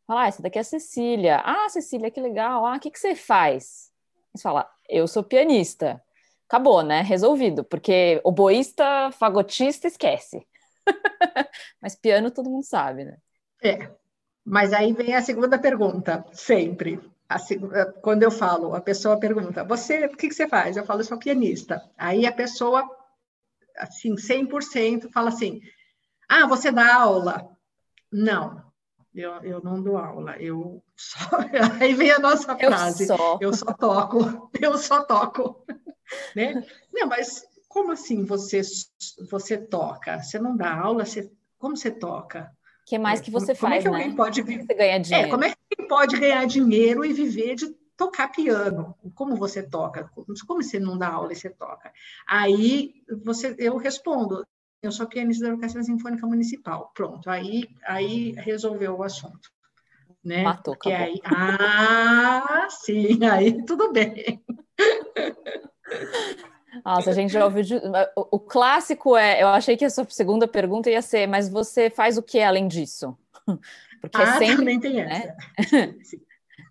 Fala, 0.06 0.22
ah, 0.22 0.26
essa 0.26 0.42
daqui 0.42 0.58
é 0.58 0.60
a 0.60 0.64
Cecília. 0.64 1.40
Ah, 1.44 1.68
Cecília, 1.68 2.10
que 2.10 2.20
legal. 2.20 2.66
Ah, 2.66 2.76
o 2.76 2.80
que, 2.80 2.90
que 2.90 2.98
você 2.98 3.14
faz? 3.14 3.92
Você 4.34 4.42
fala, 4.42 4.68
eu 4.90 5.06
sou 5.08 5.22
pianista. 5.22 6.02
Acabou, 6.48 6.82
né? 6.82 7.00
Resolvido. 7.02 7.64
Porque 7.64 8.20
oboísta, 8.24 9.10
fagotista, 9.12 9.86
esquece. 9.86 10.46
Mas 11.80 11.94
piano 11.94 12.30
todo 12.30 12.50
mundo 12.50 12.64
sabe, 12.64 13.04
né? 13.04 13.16
É. 13.62 13.90
Mas 14.44 14.72
aí 14.72 14.92
vem 14.92 15.14
a 15.14 15.22
segunda 15.22 15.58
pergunta, 15.58 16.24
sempre. 16.32 17.00
Segunda, 17.38 17.92
quando 18.02 18.24
eu 18.24 18.30
falo, 18.30 18.74
a 18.74 18.80
pessoa 18.80 19.20
pergunta, 19.20 19.62
você, 19.62 20.06
o 20.06 20.16
que, 20.16 20.28
que 20.28 20.34
você 20.34 20.48
faz? 20.48 20.76
Eu 20.76 20.84
falo, 20.84 21.00
eu 21.00 21.04
sou 21.04 21.18
pianista. 21.18 21.80
Aí 21.96 22.26
a 22.26 22.32
pessoa, 22.32 22.84
assim, 23.76 24.16
100% 24.16 25.08
fala 25.12 25.28
assim, 25.28 25.60
ah, 26.28 26.46
você 26.46 26.72
dá 26.72 26.96
aula? 26.96 27.48
Não, 28.10 28.69
eu, 29.14 29.32
eu 29.42 29.62
não 29.62 29.82
dou 29.82 29.96
aula, 29.96 30.36
eu 30.38 30.82
só. 30.96 31.18
Aí 31.80 31.94
vem 31.94 32.10
a 32.10 32.18
nossa 32.18 32.56
frase: 32.56 33.04
eu 33.04 33.16
só, 33.16 33.38
eu 33.40 33.52
só 33.52 33.72
toco, 33.72 34.50
eu 34.60 34.78
só 34.78 35.04
toco. 35.04 35.64
né? 36.34 36.64
Não, 36.92 37.08
mas 37.08 37.44
como 37.68 37.92
assim 37.92 38.24
você, 38.24 38.60
você 39.30 39.58
toca? 39.58 40.22
Você 40.22 40.38
não 40.38 40.56
dá 40.56 40.74
aula, 40.74 41.04
você, 41.04 41.30
como 41.58 41.76
você 41.76 41.90
toca? 41.90 42.52
O 42.82 42.90
que 42.90 42.98
mais 42.98 43.20
que 43.20 43.30
você 43.30 43.54
como, 43.54 43.72
faz? 43.72 43.84
Como 43.84 43.96
é 43.96 43.98
que 44.00 44.04
alguém 44.04 44.08
né? 44.08 44.16
pode 44.16 44.42
viver? 44.42 44.66
Você 44.66 44.74
ganha 44.74 44.98
dinheiro. 44.98 45.28
É, 45.28 45.30
como 45.30 45.44
é 45.44 45.50
que 45.50 45.56
alguém 45.70 45.88
pode 45.88 46.18
ganhar 46.18 46.44
dinheiro 46.46 47.04
e 47.04 47.12
viver 47.12 47.54
de 47.54 47.68
tocar 47.96 48.28
piano? 48.28 48.96
Como 49.14 49.36
você 49.36 49.62
toca? 49.62 50.10
Como 50.46 50.62
você 50.62 50.80
não 50.80 50.96
dá 50.96 51.08
aula 51.08 51.32
e 51.32 51.36
você 51.36 51.50
toca? 51.50 51.92
Aí 52.26 52.94
você, 53.24 53.54
eu 53.58 53.76
respondo: 53.76 54.44
eu 54.82 54.90
sou 54.90 55.06
pianista 55.06 55.46
da 55.46 55.52
Orquestra 55.52 55.82
Sinfônica 55.82 56.26
Municipal. 56.26 56.90
Pronto, 56.94 57.28
aí, 57.28 57.68
aí 57.86 58.32
resolveu 58.32 58.96
o 58.96 59.02
assunto. 59.02 59.50
Né? 60.24 60.42
Matou, 60.42 60.76
que 60.76 60.92
aí, 60.92 61.18
ah, 61.24 62.66
sim, 62.68 63.24
aí 63.24 63.64
tudo 63.64 63.92
bem. 63.92 64.42
Nossa, 66.84 67.10
a 67.10 67.14
gente 67.14 67.32
já 67.32 67.44
ouviu. 67.44 67.64
O, 68.16 68.38
clássico 68.38 69.16
é. 69.16 69.42
Eu 69.42 69.48
achei 69.48 69.76
que 69.76 69.84
a 69.84 69.90
sua 69.90 70.06
segunda 70.08 70.46
pergunta 70.46 70.90
ia 70.90 71.02
ser, 71.02 71.26
mas 71.26 71.48
você 71.48 71.90
faz 71.90 72.18
o 72.18 72.22
que 72.22 72.40
além 72.40 72.68
disso? 72.68 73.16
Porque 74.00 74.16
é 74.16 74.24
ah, 74.24 74.38
sempre, 74.38 74.56
também 74.56 74.80
tem 74.80 74.94
né? 74.94 75.36
essa. 75.58 75.90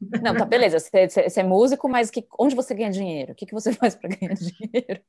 Não, 0.23 0.35
tá, 0.35 0.45
beleza. 0.45 0.79
Você, 0.79 1.09
você, 1.09 1.39
é 1.41 1.43
músico, 1.43 1.89
mas 1.89 2.09
que, 2.09 2.25
onde 2.39 2.55
você 2.55 2.73
ganha 2.73 2.89
dinheiro? 2.89 3.33
O 3.33 3.35
que, 3.35 3.45
que 3.45 3.53
você 3.53 3.73
faz 3.73 3.95
para 3.95 4.09
ganhar 4.09 4.33
dinheiro? 4.33 5.01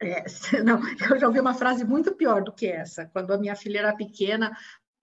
É, 0.00 0.24
não, 0.64 0.80
eu 1.10 1.18
já 1.18 1.26
ouvi 1.26 1.40
uma 1.40 1.54
frase 1.54 1.84
muito 1.84 2.14
pior 2.14 2.42
do 2.42 2.52
que 2.52 2.66
essa. 2.66 3.06
Quando 3.06 3.32
a 3.32 3.38
minha 3.38 3.56
filha 3.56 3.78
era 3.80 3.96
pequena, 3.96 4.56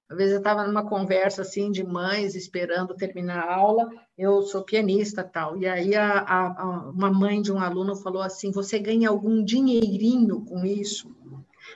às 0.10 0.18
vezes 0.18 0.34
eu 0.34 0.40
estava 0.40 0.66
numa 0.66 0.88
conversa 0.88 1.42
assim 1.42 1.72
de 1.72 1.84
mães 1.84 2.36
esperando 2.36 2.96
terminar 2.96 3.40
a 3.40 3.56
aula. 3.56 3.90
Eu 4.18 4.44
sou 4.44 4.64
pianista 4.64 5.24
tal. 5.24 5.58
E 5.58 5.68
aí 5.68 5.96
a, 5.96 6.20
a, 6.20 6.90
uma 6.90 7.12
mãe 7.12 7.42
de 7.42 7.52
um 7.52 7.60
aluno 7.60 7.96
falou 7.96 8.22
assim: 8.22 8.52
"Você 8.52 8.80
ganha 8.80 9.10
algum 9.10 9.44
dinheirinho 9.44 10.46
com 10.46 10.66
isso?" 10.66 11.14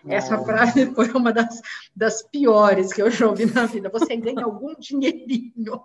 Essa 0.07 0.37
frase 0.37 0.85
foi 0.93 1.09
uma 1.11 1.33
das, 1.33 1.61
das 1.95 2.21
piores 2.21 2.93
que 2.93 3.01
eu 3.01 3.09
já 3.09 3.27
ouvi 3.27 3.45
na 3.45 3.65
vida. 3.65 3.89
Você 3.89 4.15
ganha 4.15 4.45
algum 4.45 4.75
dinheirinho? 4.75 5.81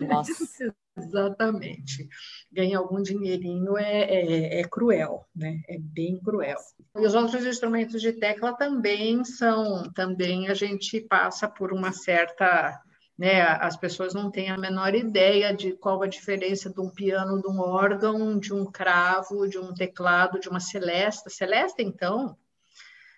Nossa. 0.00 0.74
Exatamente. 0.96 2.08
Ganhar 2.50 2.78
algum 2.78 3.02
dinheirinho 3.02 3.76
é, 3.76 4.02
é, 4.02 4.60
é, 4.60 4.64
cruel, 4.64 5.26
né? 5.34 5.60
É 5.68 5.78
bem 5.78 6.18
cruel. 6.20 6.58
E 6.96 7.06
os 7.06 7.14
outros 7.14 7.44
instrumentos 7.44 8.00
de 8.00 8.12
tecla 8.14 8.56
também 8.56 9.22
são, 9.24 9.90
também 9.92 10.48
a 10.48 10.54
gente 10.54 11.00
passa 11.00 11.46
por 11.46 11.72
uma 11.72 11.92
certa, 11.92 12.80
né? 13.18 13.42
As 13.42 13.76
pessoas 13.76 14.14
não 14.14 14.30
têm 14.30 14.48
a 14.48 14.56
menor 14.56 14.94
ideia 14.94 15.54
de 15.54 15.72
qual 15.74 16.02
a 16.02 16.08
diferença 16.08 16.70
de 16.70 16.80
um 16.80 16.90
piano, 16.90 17.42
de 17.42 17.48
um 17.48 17.60
órgão, 17.60 18.38
de 18.38 18.54
um 18.54 18.64
cravo, 18.64 19.46
de 19.46 19.58
um 19.58 19.74
teclado, 19.74 20.40
de 20.40 20.48
uma 20.48 20.60
celesta. 20.60 21.28
Celesta, 21.28 21.82
então, 21.82 22.36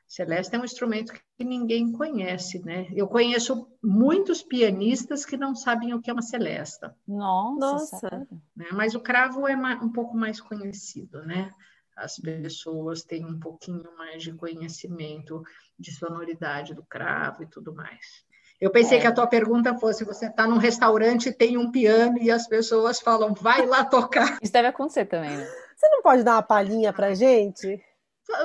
Celeste 0.09 0.57
é 0.57 0.59
um 0.59 0.65
instrumento 0.65 1.13
que 1.13 1.45
ninguém 1.45 1.93
conhece, 1.93 2.65
né? 2.65 2.89
Eu 2.95 3.07
conheço 3.07 3.69
muitos 3.83 4.43
pianistas 4.43 5.27
que 5.27 5.37
não 5.37 5.55
sabem 5.55 5.93
o 5.93 6.01
que 6.01 6.09
é 6.09 6.13
uma 6.15 6.23
celesta. 6.23 6.97
Nossa, 7.07 7.61
Nossa. 7.61 8.27
Né? 8.57 8.67
Mas 8.73 8.95
o 8.95 9.01
cravo 9.01 9.47
é 9.47 9.55
um 9.55 9.93
pouco 9.93 10.17
mais 10.17 10.41
conhecido, 10.41 11.23
né? 11.27 11.53
As 11.95 12.17
pessoas 12.17 13.03
têm 13.03 13.27
um 13.27 13.39
pouquinho 13.39 13.85
mais 13.99 14.23
de 14.23 14.33
conhecimento 14.33 15.43
de 15.79 15.93
sonoridade 15.93 16.73
do 16.73 16.85
cravo 16.85 17.43
e 17.43 17.47
tudo 17.47 17.75
mais. 17.75 18.25
Eu 18.59 18.71
pensei 18.71 18.99
é. 18.99 19.01
que 19.03 19.07
a 19.07 19.13
tua 19.13 19.27
pergunta 19.27 19.77
fosse: 19.79 20.05
você 20.05 20.27
está 20.27 20.47
num 20.47 20.57
restaurante, 20.57 21.33
tem 21.33 21.59
um 21.59 21.71
piano 21.71 22.17
e 22.19 22.31
as 22.31 22.47
pessoas 22.49 22.99
falam, 22.99 23.35
vai 23.35 23.67
lá 23.67 23.85
tocar. 23.85 24.39
Isso 24.41 24.53
deve 24.53 24.69
acontecer 24.69 25.05
também, 25.05 25.37
né? 25.37 25.47
Você 25.77 25.89
não 25.91 26.03
pode 26.03 26.25
dar 26.25 26.37
uma 26.37 26.43
palhinha 26.43 26.93
para 26.93 27.15
gente? 27.15 27.81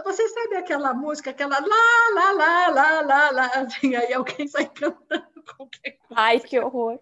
Você 0.05 0.27
sabe 0.29 0.55
aquela 0.55 0.93
música, 0.93 1.31
aquela 1.31 1.59
lá, 1.59 2.13
lá, 2.13 2.31
lá, 2.31 2.67
lá, 2.69 3.01
lá, 3.01 3.31
lá, 3.31 3.45
assim, 3.55 3.95
aí 3.95 4.13
alguém 4.13 4.47
sai 4.47 4.65
cantando 4.69 5.27
qualquer 5.57 5.97
coisa. 5.97 6.21
Ai, 6.21 6.39
que 6.39 6.57
horror. 6.57 6.99